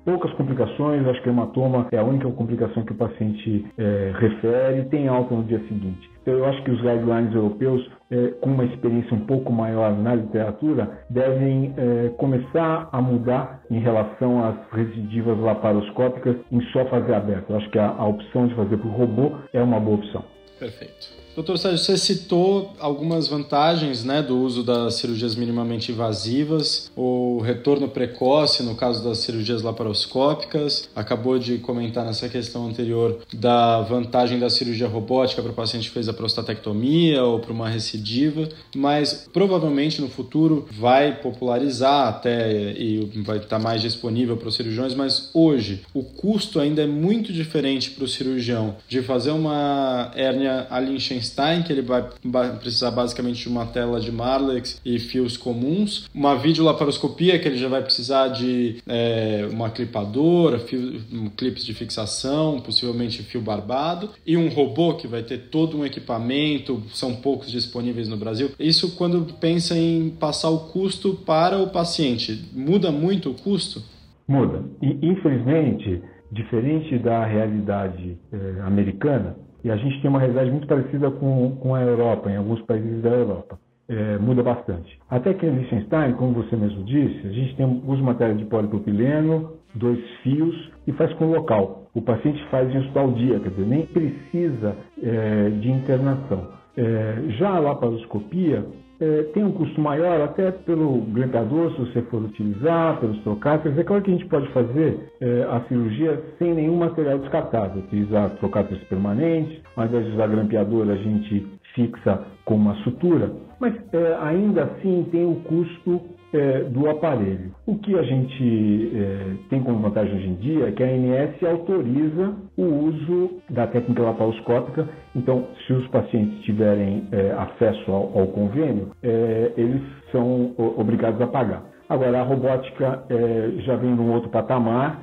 poucas 0.05 0.33
complicações, 0.33 1.07
acho 1.07 1.23
que 1.23 1.29
hematoma 1.29 1.89
é 1.93 1.99
a 1.99 2.03
única 2.03 2.31
complicação 2.31 2.85
que 2.85 2.93
o 2.93 2.97
paciente 2.97 3.67
é, 3.79 4.13
refere 4.15 4.81
e 4.81 4.85
tem 4.87 5.09
alta 5.09 5.35
no 5.35 5.45
dia 5.45 5.61
seguinte. 5.61 6.11
Então, 6.23 6.35
eu 6.35 6.45
acho 6.45 6.63
que 6.63 6.71
os 6.71 6.81
guidelines 6.81 7.35
europeus, 7.35 7.91
é, 8.11 8.29
com 8.41 8.51
uma 8.51 8.65
experiência 8.65 9.15
um 9.15 9.27
pouco 9.27 9.53
maior 9.53 9.93
na 9.97 10.15
literatura, 10.15 11.05
devem 11.11 11.75
é, 11.77 12.09
começar 12.11 12.89
a 12.93 13.03
mudar 13.03 13.63
em 13.71 13.81
relação 13.81 14.45
às 14.45 14.57
recidivas 14.73 15.39
laparoscópicas 15.39 16.37
em 16.51 16.61
só 16.73 16.85
fazer 16.87 17.15
aberto. 17.15 17.51
Eu 17.51 17.57
acho 17.57 17.71
que 17.71 17.79
a, 17.79 17.89
a 17.89 18.07
opção 18.07 18.47
de 18.47 18.55
fazer 18.55 18.77
por 18.77 18.91
robô 18.91 19.33
é 19.53 19.63
uma 19.63 19.81
boa 19.81 19.97
opção. 19.97 20.25
Perfeito. 20.59 21.22
Doutor 21.35 21.57
Sérgio, 21.57 21.79
você 21.79 21.97
citou 21.97 22.75
algumas 22.79 23.27
vantagens 23.27 24.05
né, 24.05 24.21
do 24.21 24.39
uso 24.39 24.63
das 24.63 24.97
cirurgias 24.97 25.35
minimamente 25.35 25.91
invasivas, 25.91 26.91
o 26.95 27.41
retorno 27.41 27.89
precoce 27.89 28.63
no 28.63 28.75
caso 28.75 29.03
das 29.03 29.19
cirurgias 29.19 29.63
laparoscópicas, 29.63 30.91
acabou 30.95 31.39
de 31.39 31.57
comentar 31.57 32.05
nessa 32.05 32.29
questão 32.29 32.67
anterior 32.67 33.21
da 33.33 33.81
vantagem 33.81 34.39
da 34.39 34.51
cirurgia 34.51 34.87
robótica 34.87 35.41
para 35.41 35.53
o 35.53 35.55
paciente 35.55 35.89
que 35.89 35.95
fez 35.95 36.07
a 36.07 36.13
prostatectomia 36.13 37.25
ou 37.25 37.41
para 37.41 37.53
uma 37.53 37.69
recidiva, 37.69 38.47
mas 38.77 39.27
provavelmente 39.33 40.03
no 40.03 40.09
futuro 40.09 40.69
vai 40.71 41.17
popularizar 41.17 42.09
até 42.09 42.73
e 42.73 43.11
vai 43.25 43.39
estar 43.39 43.59
mais 43.59 43.81
disponível 43.81 44.37
para 44.37 44.49
os 44.49 44.55
cirurgiões, 44.55 44.95
mas 44.95 45.31
hoje 45.33 45.81
o 45.95 46.03
custo 46.03 46.61
ainda 46.61 46.83
é 46.83 46.87
muito 46.87 47.33
diferente 47.33 47.91
para 47.91 48.05
o 48.05 48.09
cirurgião 48.09 48.77
de 48.87 49.01
fazer 49.01 49.31
uma 49.31 50.13
hérnia 50.15 50.67
a 50.69 50.79
Liechtenstein, 51.23 51.63
que 51.63 51.73
ele 51.73 51.83
vai 51.83 52.57
precisar 52.59 52.91
basicamente 52.91 53.43
de 53.43 53.49
uma 53.49 53.67
tela 53.67 54.01
de 54.01 54.11
Marlex 54.11 54.81
e 54.85 54.99
fios 54.99 55.37
comuns, 55.37 56.09
uma 56.15 56.35
videolaparoscopia, 56.37 57.39
que 57.39 57.49
ele 57.49 57.57
já 57.57 57.69
vai 57.69 57.83
precisar 57.83 58.29
de 58.29 58.83
é, 58.87 59.49
uma 59.51 59.71
clipadora, 59.71 60.59
fio, 60.59 61.01
um 61.13 61.29
clips 61.31 61.65
de 61.65 61.73
fixação, 61.73 62.61
possivelmente 62.61 63.23
fio 63.23 63.41
barbado, 63.41 64.11
e 64.27 64.37
um 64.37 64.49
robô 64.49 64.95
que 64.95 65.07
vai 65.07 65.23
ter 65.23 65.49
todo 65.51 65.79
um 65.79 65.87
equipamento, 65.87 66.83
são 66.93 67.15
poucos 67.15 67.51
disponíveis 67.51 68.09
no 68.09 68.17
Brasil. 68.17 68.51
Isso 68.59 68.97
quando 68.97 69.25
pensa 69.35 69.77
em 69.77 70.11
passar 70.11 70.51
o 70.51 70.71
custo 70.71 71.15
para 71.15 71.59
o 71.59 71.71
paciente, 71.71 72.49
muda 72.53 72.91
muito 72.91 73.31
o 73.31 73.35
custo? 73.35 73.83
Muda. 74.27 74.65
E, 74.81 74.99
infelizmente, 75.03 76.01
diferente 76.31 76.99
da 76.99 77.27
realidade 77.27 78.17
eh, 78.33 78.63
americana, 78.65 79.37
e 79.65 79.71
a 79.71 79.77
gente 79.77 80.01
tem 80.01 80.11
uma 80.11 80.19
realidade 80.19 80.51
muito 80.51 80.67
parecida 80.67 81.11
com, 81.11 81.57
com 81.57 81.75
a 81.75 81.83
Europa, 81.83 82.31
em 82.31 82.37
alguns 82.37 82.61
países 82.63 83.03
da 83.03 83.11
Europa. 83.11 83.59
É, 83.89 84.17
muda 84.19 84.43
bastante. 84.43 84.99
Até 85.11 85.35
que 85.35 85.45
em 85.45 85.51
Liechtenstein, 85.51 86.15
como 86.15 86.33
você 86.33 86.57
mesmo 86.57 86.83
disse, 86.85 87.27
a 87.27 87.33
gente 87.33 87.57
tem 87.57 87.83
uso 87.87 88.03
matéria 88.03 88.35
de 88.35 88.45
polipropileno, 88.45 89.53
dois 89.75 89.99
fios 90.23 90.71
e 90.87 90.93
faz 90.93 91.13
com 91.15 91.27
local. 91.27 91.87
O 91.95 92.01
paciente 92.01 92.43
faz 92.51 92.73
em 92.73 92.79
hospital 92.79 93.13
dia, 93.13 93.39
quer 93.41 93.51
dizer, 93.51 93.67
nem 93.67 93.87
precisa 93.87 94.77
é, 95.03 95.51
de 95.51 95.71
internação. 95.71 96.49
É, 96.77 97.23
já 97.39 97.51
a 97.51 97.59
laparoscopia, 97.59 98.65
é, 99.03 99.25
tem 99.35 99.43
um 99.43 99.51
custo 99.51 99.81
maior 99.81 100.21
até 100.21 100.53
pelo 100.53 101.01
grampeador, 101.07 101.73
se 101.73 101.81
você 101.81 102.03
for 102.03 102.23
utilizar, 102.23 103.01
pelos 103.01 103.19
trocáteres. 103.23 103.77
É 103.77 103.83
claro 103.83 104.01
que 104.01 104.13
a 104.13 104.15
gente 104.15 104.29
pode 104.29 104.47
fazer 104.53 104.97
é, 105.21 105.43
a 105.51 105.61
cirurgia 105.67 106.23
sem 106.39 106.55
nenhum 106.55 106.77
material 106.77 107.19
descartável, 107.19 107.83
utilizar 107.83 108.31
trocáteres 108.37 108.83
permanentes, 108.85 109.61
ao 109.77 109.87
invés 109.87 110.07
de 110.07 110.13
usar 110.13 110.29
grampeador, 110.29 110.89
a 110.89 110.95
gente 110.95 111.47
fixa 111.75 112.21
com 112.45 112.55
uma 112.55 112.75
sutura, 112.77 113.31
mas 113.61 113.75
é, 113.93 114.17
ainda 114.21 114.65
assim 114.65 115.07
tem 115.11 115.25
o 115.25 115.37
custo 115.37 116.01
é, 116.33 116.65
do 116.65 116.89
aparelho. 116.89 117.53
O 117.67 117.77
que 117.79 117.97
a 117.97 118.03
gente 118.03 118.91
é, 118.95 119.35
tem 119.51 119.63
como 119.63 119.81
vantagem 119.81 120.15
hoje 120.15 120.29
em 120.29 120.35
dia 120.37 120.69
é 120.69 120.73
que 120.73 120.83
a 120.83 120.87
ANS 120.87 121.43
autoriza 121.43 122.35
o 122.57 122.65
uso 122.65 123.31
da 123.51 123.67
técnica 123.67 124.03
laparoscópica, 124.03 124.89
então 125.15 125.47
se 125.67 125.73
os 125.73 125.87
pacientes 125.89 126.43
tiverem 126.43 127.07
é, 127.13 127.33
acesso 127.33 127.91
ao, 127.93 128.19
ao 128.19 128.27
convênio, 128.29 128.91
é, 129.03 129.53
eles 129.57 129.83
são 130.11 130.55
obrigados 130.77 131.21
a 131.21 131.27
pagar. 131.27 131.63
Agora, 131.89 132.21
a 132.21 132.25
robótica 132.25 133.05
é, 133.11 133.51
já 133.65 133.77
vem 133.77 133.95
num 133.95 134.13
outro 134.13 134.31
patamar, 134.31 135.03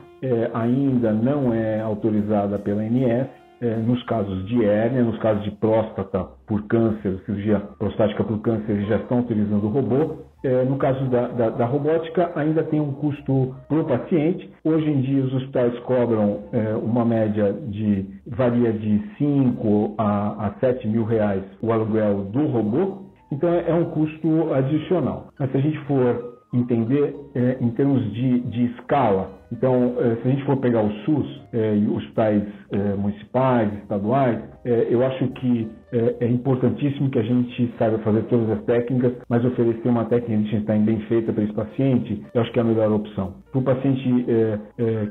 ainda 0.53 1.13
não 1.13 1.53
é 1.53 1.79
autorizada 1.79 2.59
pela 2.59 2.81
ANS, 2.81 3.29
é, 3.61 3.75
nos 3.75 4.01
casos 4.03 4.45
de 4.47 4.63
hérnia, 4.63 5.03
nos 5.03 5.17
casos 5.19 5.43
de 5.43 5.51
próstata 5.51 6.25
por 6.47 6.63
câncer, 6.67 7.19
cirurgia 7.25 7.59
prostática 7.77 8.23
por 8.23 8.39
câncer, 8.41 8.71
eles 8.71 8.87
já 8.87 8.97
estão 8.97 9.19
utilizando 9.19 9.65
o 9.65 9.69
robô. 9.69 10.29
É, 10.41 10.63
no 10.63 10.77
caso 10.77 11.03
da, 11.09 11.27
da, 11.27 11.49
da, 11.49 11.65
robótica, 11.65 12.31
ainda 12.33 12.63
tem 12.63 12.79
um 12.79 12.93
custo 12.93 13.53
para 13.67 13.79
o 13.79 13.83
paciente. 13.83 14.49
Hoje 14.63 14.89
em 14.89 15.01
dia, 15.01 15.23
os 15.23 15.33
hospitais 15.33 15.77
cobram 15.79 16.43
é, 16.53 16.75
uma 16.75 17.03
média 17.03 17.51
de 17.67 18.05
varia 18.25 18.71
de 18.71 19.03
5 19.17 19.95
a, 19.97 20.47
a 20.47 20.53
7 20.61 20.87
mil 20.87 21.03
reais 21.03 21.43
o 21.61 21.73
aluguel 21.73 22.23
do 22.31 22.45
robô. 22.47 23.09
Então, 23.31 23.53
é 23.53 23.73
um 23.73 23.85
custo 23.85 24.53
adicional. 24.53 25.27
Mas 25.37 25.51
se 25.51 25.57
a 25.57 25.61
gente 25.61 25.77
for 25.79 26.28
entender 26.53 27.15
é, 27.35 27.57
em 27.61 27.69
termos 27.71 28.03
de, 28.13 28.39
de 28.39 28.65
escala. 28.65 29.39
Então, 29.51 29.95
é, 29.99 30.15
se 30.15 30.27
a 30.27 30.31
gente 30.31 30.45
for 30.45 30.57
pegar 30.57 30.83
o 30.83 30.91
SUS 31.05 31.41
é, 31.53 31.75
e 31.75 31.87
hospitais 31.87 32.43
é, 32.71 32.77
municipais, 32.95 33.73
estaduais, 33.81 34.39
é, 34.63 34.87
eu 34.89 35.03
acho 35.05 35.27
que 35.29 35.67
é, 35.91 36.17
é, 36.19 36.27
importantíssimo 36.27 37.09
que 37.09 37.17
a 37.17 37.23
gente 37.23 37.73
saiba 37.79 37.97
fazer 37.99 38.23
todas 38.23 38.49
as 38.51 38.63
técnicas, 38.65 39.13
mas 39.27 39.43
oferecer 39.43 39.89
uma 39.89 40.05
técnica 40.05 40.43
de 40.43 40.55
Einstein 40.55 40.83
bem 40.83 40.99
feita 41.01 41.33
para 41.33 41.43
esse 41.43 41.53
paciente, 41.53 42.23
eu 42.33 42.41
acho 42.41 42.51
que 42.51 42.59
é 42.59 42.61
a 42.61 42.65
melhor 42.65 42.91
opção. 42.91 43.33
Para 43.51 43.59
o 43.59 43.63
paciente 43.63 44.25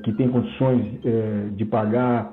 que 0.04 0.12
tem 0.12 0.28
condições 0.28 0.84
de 1.56 1.64
pagar 1.64 2.32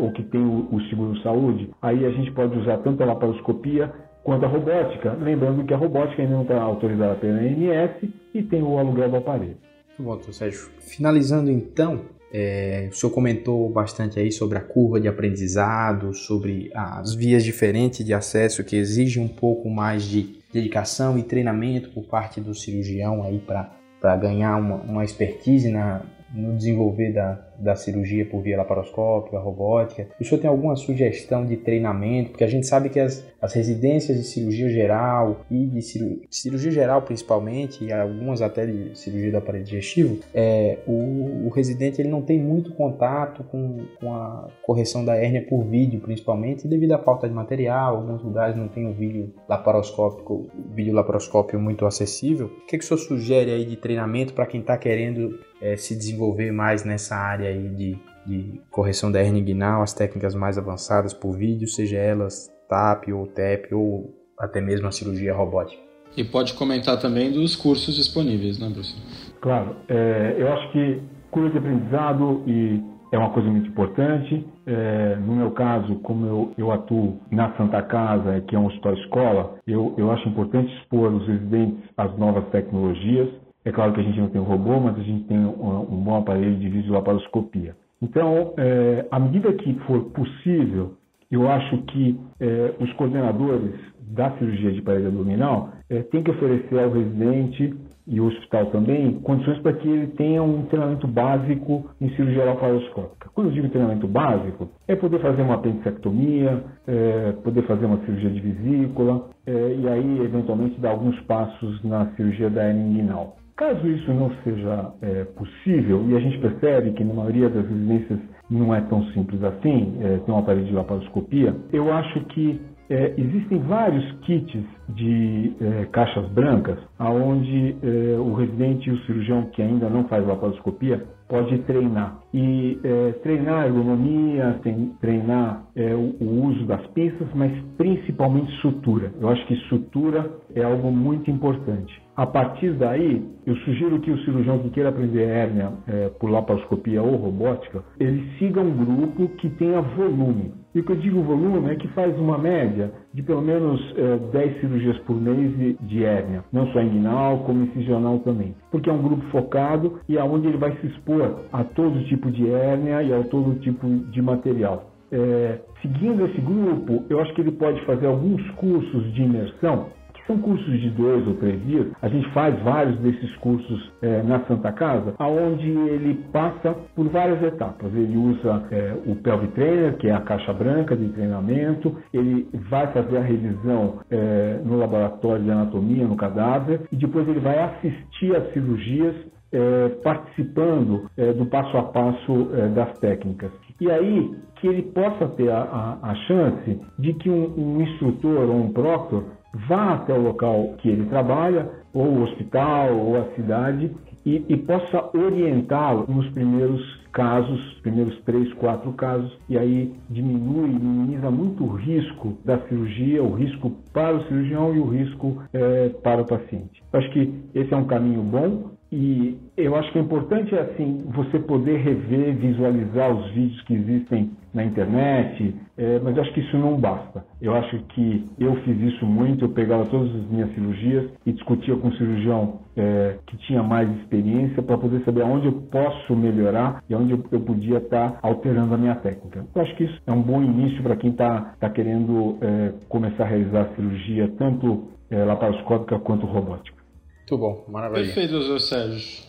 ou 0.00 0.10
que 0.10 0.24
tem 0.24 0.40
o, 0.40 0.68
o 0.72 0.80
seguro-saúde, 0.88 1.70
aí 1.80 2.04
a 2.04 2.10
gente 2.10 2.32
pode 2.32 2.58
usar 2.58 2.78
tanto 2.78 3.00
a 3.02 3.06
laparoscopia 3.06 3.92
Quanto 4.22 4.44
à 4.44 4.48
robótica, 4.48 5.12
lembrando 5.14 5.64
que 5.64 5.74
a 5.74 5.76
robótica 5.76 6.22
ainda 6.22 6.34
não 6.34 6.42
está 6.42 6.60
autorizada 6.60 7.16
pela 7.16 7.38
ANS 7.38 8.08
e 8.32 8.42
tem 8.42 8.62
o 8.62 8.78
aluguel 8.78 9.10
do 9.10 9.16
aparelho. 9.16 9.56
Muito 9.98 10.24
bom, 10.26 10.32
Sérgio. 10.32 10.70
Finalizando 10.78 11.50
então, 11.50 12.02
é, 12.32 12.88
o 12.90 12.94
senhor 12.94 13.12
comentou 13.12 13.68
bastante 13.68 14.18
aí 14.18 14.32
sobre 14.32 14.56
a 14.56 14.60
curva 14.60 15.00
de 15.00 15.06
aprendizado, 15.06 16.14
sobre 16.14 16.70
as 16.74 17.14
vias 17.14 17.44
diferentes 17.44 18.04
de 18.04 18.14
acesso 18.14 18.64
que 18.64 18.76
exigem 18.76 19.22
um 19.22 19.28
pouco 19.28 19.68
mais 19.68 20.04
de 20.04 20.40
dedicação 20.52 21.18
e 21.18 21.22
treinamento 21.22 21.90
por 21.90 22.04
parte 22.04 22.40
do 22.40 22.54
cirurgião 22.54 23.22
aí 23.22 23.38
para 23.38 24.16
ganhar 24.16 24.56
uma, 24.56 24.76
uma 24.76 25.04
expertise 25.04 25.70
na, 25.70 26.02
no 26.32 26.56
desenvolver 26.56 27.12
da, 27.12 27.38
da 27.62 27.76
cirurgia 27.76 28.26
por 28.26 28.42
via 28.42 28.56
laparoscópica, 28.56 29.38
robótica? 29.38 30.08
O 30.20 30.24
senhor 30.24 30.40
tem 30.40 30.50
alguma 30.50 30.76
sugestão 30.76 31.46
de 31.46 31.56
treinamento? 31.56 32.30
Porque 32.30 32.44
a 32.44 32.48
gente 32.48 32.66
sabe 32.66 32.88
que 32.88 32.98
as, 32.98 33.24
as 33.40 33.54
residências 33.54 34.18
de 34.18 34.24
cirurgia 34.24 34.68
geral 34.68 35.44
e 35.50 35.66
de 35.66 35.80
cirurgia, 35.80 36.26
cirurgia 36.30 36.70
geral 36.70 37.02
principalmente, 37.02 37.84
e 37.84 37.92
algumas 37.92 38.42
até 38.42 38.66
de 38.66 38.98
cirurgia 38.98 39.30
do 39.30 39.38
aparelho 39.38 39.64
digestivo, 39.64 40.18
é, 40.34 40.78
o, 40.86 41.46
o 41.46 41.48
residente 41.50 42.00
ele 42.00 42.08
não 42.08 42.22
tem 42.22 42.40
muito 42.40 42.72
contato 42.74 43.44
com, 43.44 43.86
com 44.00 44.14
a 44.14 44.48
correção 44.62 45.04
da 45.04 45.14
hérnia 45.16 45.46
por 45.46 45.64
vídeo, 45.64 46.00
principalmente, 46.00 46.66
devido 46.66 46.92
à 46.92 46.98
falta 46.98 47.28
de 47.28 47.34
material. 47.34 47.96
Alguns 47.96 48.22
lugares 48.22 48.56
não 48.56 48.68
tem 48.68 48.88
o 48.88 48.92
vídeo 48.92 49.32
laparoscópico, 49.48 50.48
vídeo 50.74 50.92
laparoscópio 50.92 51.60
muito 51.60 51.86
acessível. 51.86 52.46
O 52.46 52.66
que, 52.66 52.78
que 52.78 52.84
o 52.84 52.86
senhor 52.86 52.98
sugere 52.98 53.52
aí 53.52 53.64
de 53.64 53.76
treinamento 53.76 54.32
para 54.32 54.46
quem 54.46 54.60
está 54.60 54.76
querendo 54.76 55.38
é, 55.60 55.76
se 55.76 55.94
desenvolver 55.94 56.50
mais 56.50 56.84
nessa 56.84 57.14
área 57.14 57.51
aí 57.52 57.68
de, 57.68 57.98
de 58.26 58.60
correção 58.70 59.10
da 59.12 59.20
hernia 59.20 59.40
inguinal, 59.40 59.82
as 59.82 59.92
técnicas 59.92 60.34
mais 60.34 60.58
avançadas 60.58 61.14
por 61.14 61.32
vídeo, 61.32 61.68
seja 61.68 61.96
elas 61.96 62.50
TAP 62.68 63.08
ou 63.08 63.26
TEP 63.26 63.74
ou 63.74 64.14
até 64.38 64.60
mesmo 64.60 64.88
a 64.88 64.92
cirurgia 64.92 65.34
robótica. 65.34 65.80
E 66.16 66.24
pode 66.24 66.54
comentar 66.54 66.98
também 67.00 67.32
dos 67.32 67.56
cursos 67.56 67.94
disponíveis, 67.94 68.58
né, 68.58 68.68
Bruce? 68.68 68.94
Claro, 69.40 69.76
é, 69.88 70.36
eu 70.38 70.52
acho 70.52 70.72
que 70.72 71.00
curso 71.30 71.50
de 71.50 71.58
aprendizado 71.58 72.42
e 72.46 72.82
é 73.12 73.18
uma 73.18 73.30
coisa 73.30 73.48
muito 73.48 73.68
importante. 73.68 74.46
É, 74.66 75.16
no 75.16 75.36
meu 75.36 75.50
caso, 75.50 75.96
como 75.96 76.26
eu, 76.26 76.52
eu, 76.56 76.72
atuo 76.72 77.20
na 77.30 77.54
Santa 77.56 77.82
Casa, 77.82 78.40
que 78.42 78.56
é 78.56 78.58
um 78.58 78.66
hospital 78.66 78.94
escola, 78.94 79.54
eu, 79.66 79.94
eu 79.98 80.10
acho 80.10 80.28
importante 80.28 80.72
expor 80.78 81.12
os 81.12 81.26
residentes 81.26 81.82
às 81.96 82.16
novas 82.16 82.44
tecnologias. 82.50 83.28
É 83.64 83.70
claro 83.70 83.92
que 83.92 84.00
a 84.00 84.02
gente 84.02 84.18
não 84.20 84.28
tem 84.28 84.40
um 84.40 84.44
robô, 84.44 84.80
mas 84.80 84.98
a 84.98 85.02
gente 85.02 85.24
tem 85.24 85.38
um, 85.38 85.86
um 85.90 86.02
bom 86.02 86.16
aparelho 86.16 86.56
de 86.56 86.68
videolaparoscopia. 86.68 87.76
Então, 88.00 88.54
é, 88.56 89.06
à 89.10 89.20
medida 89.20 89.52
que 89.52 89.74
for 89.86 90.02
possível, 90.06 90.94
eu 91.30 91.48
acho 91.48 91.78
que 91.84 92.18
é, 92.40 92.74
os 92.80 92.92
coordenadores 92.94 93.72
da 94.00 94.30
cirurgia 94.32 94.72
de 94.72 94.82
parede 94.82 95.06
abdominal 95.06 95.70
é, 95.88 96.02
têm 96.02 96.22
que 96.22 96.30
oferecer 96.30 96.78
ao 96.78 96.90
residente 96.90 97.72
e 98.06 98.20
o 98.20 98.26
hospital 98.26 98.66
também 98.66 99.12
condições 99.20 99.58
para 99.60 99.72
que 99.74 99.88
ele 99.88 100.08
tenha 100.08 100.42
um 100.42 100.64
treinamento 100.66 101.06
básico 101.06 101.88
em 102.00 102.10
cirurgia 102.16 102.44
laparoscópica. 102.44 103.30
Quando 103.32 103.46
eu 103.46 103.52
digo 103.52 103.68
treinamento 103.68 104.08
básico, 104.08 104.68
é 104.88 104.96
poder 104.96 105.20
fazer 105.20 105.42
uma 105.42 105.54
apendicectomia, 105.54 106.64
é, 106.86 107.32
poder 107.44 107.62
fazer 107.62 107.86
uma 107.86 107.98
cirurgia 107.98 108.30
de 108.30 108.40
vesícula 108.40 109.30
é, 109.46 109.76
e 109.78 109.88
aí, 109.88 110.20
eventualmente, 110.20 110.80
dar 110.80 110.90
alguns 110.90 111.18
passos 111.20 111.82
na 111.84 112.06
cirurgia 112.16 112.50
da 112.50 112.68
hernia 112.68 112.84
inguinal. 112.84 113.36
Caso 113.56 113.86
isso 113.86 114.12
não 114.12 114.30
seja 114.42 114.92
é, 115.02 115.24
possível, 115.24 116.04
e 116.08 116.16
a 116.16 116.20
gente 116.20 116.38
percebe 116.38 116.92
que 116.92 117.04
na 117.04 117.14
maioria 117.14 117.48
das 117.48 117.66
residências 117.68 118.18
não 118.50 118.74
é 118.74 118.80
tão 118.82 119.04
simples 119.12 119.42
assim, 119.44 119.98
é, 120.00 120.18
tem 120.18 120.34
um 120.34 120.38
aparelho 120.38 120.66
de 120.66 120.72
laparoscopia, 120.72 121.54
eu 121.72 121.92
acho 121.92 122.20
que 122.26 122.60
é, 122.90 123.14
existem 123.16 123.58
vários 123.60 124.04
kits 124.20 124.64
de 124.90 125.52
é, 125.60 125.86
caixas 125.86 126.28
brancas, 126.28 126.78
aonde 126.98 127.76
é, 127.82 128.18
o 128.18 128.34
residente 128.34 128.90
e 128.90 128.92
o 128.92 128.98
cirurgião 129.04 129.46
que 129.46 129.62
ainda 129.62 129.88
não 129.88 130.04
faz 130.08 130.26
laparoscopia 130.26 131.02
pode 131.28 131.56
treinar. 131.60 132.21
E 132.34 132.78
é, 132.82 133.12
treinar 133.22 133.62
a 133.62 133.66
ergonomia, 133.66 134.60
treinar 135.00 135.64
é, 135.76 135.94
o, 135.94 136.16
o, 136.20 136.46
uso 136.46 136.64
das 136.64 136.86
pinças, 136.88 137.28
mas 137.34 137.52
principalmente 137.76 138.50
sutura. 138.60 139.12
Eu 139.20 139.28
acho 139.28 139.46
que 139.46 139.54
sutura 139.68 140.30
é 140.54 140.62
algo 140.62 140.90
muito 140.90 141.30
importante. 141.30 142.00
A 142.14 142.26
partir 142.26 142.72
daí, 142.74 143.22
eu 143.46 143.56
sugiro 143.56 143.98
que 144.00 144.10
o 144.10 144.18
cirurgião 144.24 144.58
que 144.58 144.70
queira 144.70 144.90
aprender 144.90 145.22
hérnia 145.22 145.72
é, 145.86 146.08
por 146.08 146.30
laparoscopia 146.30 147.02
ou 147.02 147.16
robótica, 147.16 147.82
ele 147.98 148.22
siga 148.38 148.60
um 148.60 148.70
grupo 148.70 149.28
que 149.36 149.48
tenha 149.50 149.80
volume. 149.80 150.52
E 150.74 150.80
o 150.80 150.84
que 150.84 150.92
eu 150.92 150.96
digo 150.96 151.22
volume 151.22 151.70
é 151.70 151.76
que 151.76 151.88
faz 151.88 152.18
uma 152.18 152.38
média 152.38 152.92
de 153.12 153.22
pelo 153.22 153.42
menos 153.42 153.80
é, 153.96 154.16
10 154.30 154.60
cirurgias 154.60 154.98
por 155.00 155.20
mês 155.20 155.56
de, 155.58 155.74
de 155.82 156.04
hérnia, 156.04 156.44
não 156.50 156.66
só 156.68 156.80
inguinal, 156.80 157.40
como 157.40 157.64
incisional 157.64 158.18
também. 158.20 158.54
Porque 158.70 158.88
é 158.88 158.92
um 158.92 159.02
grupo 159.02 159.22
focado 159.30 160.00
e 160.08 160.18
aonde 160.18 160.48
ele 160.48 160.56
vai 160.56 160.74
se 160.80 160.86
expor 160.86 161.40
a 161.52 161.64
todo 161.64 162.04
tipo 162.04 162.21
de 162.30 162.48
hérnia 162.48 163.02
e 163.02 163.12
a 163.12 163.22
todo 163.24 163.58
tipo 163.60 163.88
de 163.88 164.22
material. 164.22 164.90
É, 165.10 165.58
seguindo 165.82 166.24
esse 166.26 166.40
grupo, 166.40 167.04
eu 167.10 167.20
acho 167.20 167.34
que 167.34 167.40
ele 167.40 167.52
pode 167.52 167.84
fazer 167.84 168.06
alguns 168.06 168.42
cursos 168.52 169.12
de 169.12 169.22
imersão 169.22 169.90
são 170.26 170.38
cursos 170.38 170.80
de 170.80 170.90
dois 170.90 171.26
ou 171.26 171.34
três 171.34 171.60
dias. 171.66 171.86
A 172.00 172.08
gente 172.08 172.28
faz 172.32 172.58
vários 172.62 172.98
desses 173.00 173.34
cursos 173.36 173.92
é, 174.02 174.22
na 174.22 174.40
Santa 174.46 174.72
Casa, 174.72 175.14
aonde 175.18 175.68
ele 175.68 176.14
passa 176.32 176.74
por 176.94 177.08
várias 177.08 177.42
etapas. 177.42 177.92
Ele 177.94 178.16
usa 178.16 178.62
é, 178.70 178.94
o 179.06 179.16
Pelvic 179.16 179.52
Trainer, 179.54 179.96
que 179.96 180.08
é 180.08 180.14
a 180.14 180.20
caixa 180.20 180.52
branca 180.52 180.96
de 180.96 181.08
treinamento. 181.08 181.96
Ele 182.12 182.48
vai 182.70 182.86
fazer 182.92 183.18
a 183.18 183.22
revisão 183.22 183.98
é, 184.10 184.60
no 184.64 184.76
laboratório 184.76 185.44
de 185.44 185.50
anatomia, 185.50 186.06
no 186.06 186.16
cadáver, 186.16 186.82
e 186.90 186.96
depois 186.96 187.28
ele 187.28 187.40
vai 187.40 187.58
assistir 187.58 188.34
às 188.36 188.52
cirurgias 188.52 189.14
é, 189.52 189.88
participando 190.02 191.10
é, 191.16 191.32
do 191.32 191.46
passo 191.46 191.76
a 191.76 191.82
passo 191.84 192.50
é, 192.54 192.68
das 192.68 192.98
técnicas. 192.98 193.50
E 193.80 193.90
aí 193.90 194.34
que 194.56 194.68
ele 194.68 194.82
possa 194.82 195.28
ter 195.28 195.50
a, 195.50 195.62
a, 195.62 196.10
a 196.10 196.14
chance 196.14 196.80
de 196.98 197.12
que 197.14 197.28
um, 197.28 197.52
um 197.56 197.82
instrutor 197.82 198.48
ou 198.48 198.56
um 198.56 198.72
proctor 198.72 199.24
vá 199.68 199.94
até 199.94 200.14
o 200.14 200.22
local 200.22 200.74
que 200.78 200.88
ele 200.88 201.06
trabalha, 201.06 201.68
ou 201.92 202.06
o 202.06 202.22
hospital, 202.22 202.96
ou 202.96 203.20
a 203.20 203.24
cidade, 203.34 203.90
e, 204.24 204.44
e 204.48 204.56
possa 204.56 205.10
orientá-lo 205.16 206.06
nos 206.08 206.28
primeiros 206.30 206.80
casos, 207.12 207.60
primeiros 207.82 208.18
três, 208.22 208.50
quatro 208.54 208.92
casos, 208.92 209.36
e 209.48 209.58
aí 209.58 209.92
diminui, 210.08 210.68
minimiza 210.68 211.30
muito 211.30 211.64
o 211.64 211.74
risco 211.74 212.38
da 212.44 212.58
cirurgia, 212.68 213.22
o 213.22 213.34
risco 213.34 213.70
para 213.92 214.16
o 214.16 214.22
cirurgião 214.24 214.74
e 214.74 214.78
o 214.78 214.86
risco 214.86 215.42
é, 215.52 215.90
para 216.02 216.22
o 216.22 216.26
paciente. 216.26 216.82
Acho 216.92 217.10
que 217.10 217.34
esse 217.54 217.74
é 217.74 217.76
um 217.76 217.84
caminho 217.84 218.22
bom 218.22 218.70
e 218.92 219.38
eu 219.56 219.74
acho 219.74 219.90
que 219.90 219.98
é 219.98 220.02
importante 220.02 220.54
assim 220.54 221.02
você 221.14 221.38
poder 221.38 221.78
rever, 221.78 222.36
visualizar 222.36 223.10
os 223.10 223.30
vídeos 223.30 223.62
que 223.62 223.72
existem 223.72 224.30
na 224.52 224.62
internet, 224.62 225.56
é, 225.78 225.98
mas 225.98 226.14
eu 226.14 226.22
acho 226.22 226.32
que 226.34 226.40
isso 226.40 226.58
não 226.58 226.76
basta. 226.76 227.24
Eu 227.40 227.54
acho 227.54 227.78
que 227.94 228.26
eu 228.38 228.54
fiz 228.56 228.78
isso 228.82 229.06
muito, 229.06 229.46
eu 229.46 229.48
pegava 229.48 229.86
todas 229.86 230.14
as 230.14 230.26
minhas 230.28 230.52
cirurgias 230.52 231.10
e 231.24 231.32
discutia 231.32 231.74
com 231.74 231.88
o 231.88 231.94
cirurgião 231.94 232.60
é, 232.76 233.16
que 233.26 233.36
tinha 233.38 233.62
mais 233.62 233.90
experiência 234.00 234.62
para 234.62 234.76
poder 234.76 235.02
saber 235.04 235.22
onde 235.22 235.46
eu 235.46 235.54
posso 235.54 236.14
melhorar 236.14 236.84
e 236.86 236.94
onde 236.94 237.12
eu 237.12 237.40
podia 237.40 237.78
estar 237.78 238.10
tá 238.10 238.18
alterando 238.20 238.74
a 238.74 238.76
minha 238.76 238.94
técnica. 238.96 239.46
Eu 239.54 239.62
acho 239.62 239.74
que 239.74 239.84
isso 239.84 240.02
é 240.06 240.12
um 240.12 240.20
bom 240.20 240.42
início 240.42 240.82
para 240.82 240.96
quem 240.96 241.12
está 241.12 241.54
tá 241.58 241.70
querendo 241.70 242.36
é, 242.42 242.72
começar 242.90 243.24
a 243.24 243.28
realizar 243.28 243.62
a 243.62 243.74
cirurgia, 243.74 244.30
tanto 244.36 244.88
é, 245.10 245.24
laparoscópica 245.24 245.98
quanto 245.98 246.26
robótica. 246.26 246.81
Muito 247.22 247.38
bom, 247.38 247.64
maravilha. 247.68 248.04
Perfeito, 248.04 248.32
doutor 248.32 248.60
Sérgio. 248.60 249.22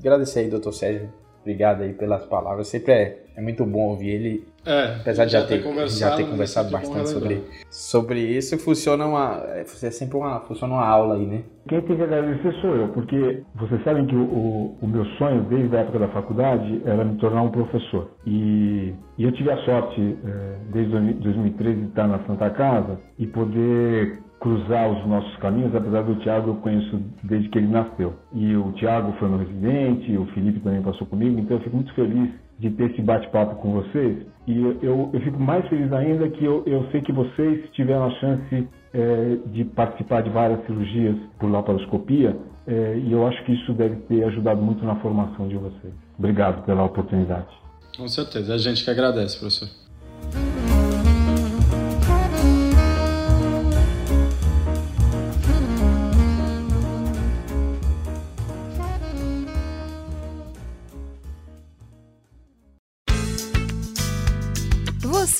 Agradecer 0.00 0.40
aí, 0.40 0.48
doutor 0.48 0.72
Sérgio. 0.72 1.12
Obrigado 1.40 1.82
aí 1.82 1.92
pelas 1.94 2.24
palavras. 2.26 2.68
Sempre 2.68 2.92
é, 2.92 3.18
é 3.36 3.40
muito 3.40 3.64
bom 3.64 3.90
ouvir 3.90 4.10
ele. 4.10 4.44
É, 4.64 4.96
apesar 5.00 5.24
de 5.24 5.32
já, 5.32 5.46
ter, 5.46 5.62
já 5.88 6.14
ter 6.14 6.26
conversado 6.26 6.68
é 6.68 6.72
bastante 6.72 7.08
sobre, 7.08 7.42
sobre 7.70 8.20
isso, 8.20 8.58
funciona 8.58 9.06
uma. 9.06 9.42
É, 9.48 9.60
é 9.62 9.64
sempre 9.64 10.18
uma. 10.18 10.40
Funciona 10.40 10.74
uma 10.74 10.86
aula 10.86 11.14
aí, 11.16 11.26
né? 11.26 11.42
Quem 11.66 11.80
tem 11.80 11.96
que 11.96 12.02
agradecer 12.02 12.52
sou 12.60 12.76
eu, 12.76 12.88
porque 12.88 13.42
vocês 13.54 13.82
sabem 13.84 14.06
que 14.06 14.14
o, 14.14 14.22
o, 14.22 14.78
o 14.82 14.86
meu 14.86 15.04
sonho, 15.16 15.44
desde 15.44 15.74
a 15.74 15.80
época 15.80 15.98
da 16.00 16.08
faculdade, 16.08 16.82
era 16.84 17.04
me 17.04 17.16
tornar 17.18 17.42
um 17.42 17.50
professor. 17.50 18.10
E, 18.26 18.92
e 19.16 19.24
eu 19.24 19.32
tive 19.32 19.50
a 19.50 19.56
sorte, 19.64 20.18
é, 20.22 20.56
desde 20.72 20.90
2013, 21.14 21.80
de 21.80 21.86
estar 21.86 22.06
na 22.06 22.22
Santa 22.26 22.50
Casa 22.50 23.00
e 23.18 23.26
poder 23.26 24.18
cruzar 24.40 24.90
os 24.90 25.06
nossos 25.06 25.36
caminhos, 25.36 25.74
apesar 25.74 26.02
do 26.02 26.14
Tiago 26.16 26.50
eu 26.50 26.54
conheço 26.56 26.98
desde 27.22 27.48
que 27.50 27.58
ele 27.58 27.68
nasceu. 27.68 28.14
E 28.32 28.56
o 28.56 28.72
Tiago 28.72 29.12
foi 29.18 29.28
meu 29.28 29.38
residente, 29.38 30.16
o 30.16 30.26
Felipe 30.26 30.60
também 30.60 30.82
passou 30.82 31.06
comigo, 31.06 31.38
então 31.38 31.58
eu 31.58 31.62
fico 31.62 31.76
muito 31.76 31.92
feliz 31.94 32.30
de 32.58 32.70
ter 32.70 32.90
esse 32.90 33.02
bate-papo 33.02 33.56
com 33.56 33.72
vocês. 33.72 34.26
E 34.46 34.58
eu, 34.82 35.10
eu, 35.12 35.20
fico 35.20 35.38
mais 35.38 35.66
feliz 35.68 35.92
ainda 35.92 36.28
que 36.30 36.44
eu, 36.44 36.62
eu 36.66 36.88
sei 36.90 37.02
que 37.02 37.12
vocês 37.12 37.68
tiveram 37.72 38.06
a 38.06 38.10
chance 38.12 38.68
é, 38.94 39.36
de 39.46 39.64
participar 39.64 40.22
de 40.22 40.30
várias 40.30 40.64
cirurgias 40.64 41.16
por 41.38 41.50
laparoscopia, 41.50 42.36
é, 42.66 42.98
e 42.98 43.12
eu 43.12 43.26
acho 43.26 43.44
que 43.44 43.52
isso 43.52 43.72
deve 43.74 43.96
ter 44.02 44.24
ajudado 44.24 44.60
muito 44.62 44.84
na 44.84 44.96
formação 44.96 45.48
de 45.48 45.56
vocês. 45.56 45.92
Obrigado 46.18 46.64
pela 46.64 46.84
oportunidade. 46.84 47.48
Com 47.96 48.08
certeza, 48.08 48.54
a 48.54 48.58
gente 48.58 48.84
que 48.84 48.90
agradece, 48.90 49.38
professor. 49.38 49.68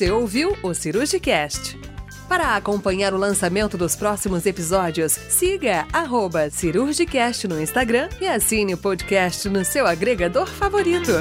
Você 0.01 0.09
ouviu 0.09 0.57
o 0.63 0.73
Cirurgicast. 0.73 1.79
Para 2.27 2.55
acompanhar 2.55 3.13
o 3.13 3.17
lançamento 3.17 3.77
dos 3.77 3.95
próximos 3.95 4.47
episódios, 4.47 5.11
siga 5.11 5.87
arroba 5.93 6.49
Cirurgicast 6.49 7.47
no 7.47 7.61
Instagram 7.61 8.09
e 8.19 8.27
assine 8.27 8.73
o 8.73 8.79
podcast 8.79 9.47
no 9.47 9.63
seu 9.63 9.85
agregador 9.85 10.47
favorito. 10.47 11.11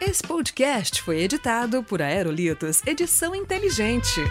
Esse 0.00 0.22
podcast 0.22 1.02
foi 1.02 1.20
editado 1.20 1.82
por 1.82 2.00
Aerolitos 2.00 2.80
Edição 2.86 3.34
Inteligente. 3.34 4.22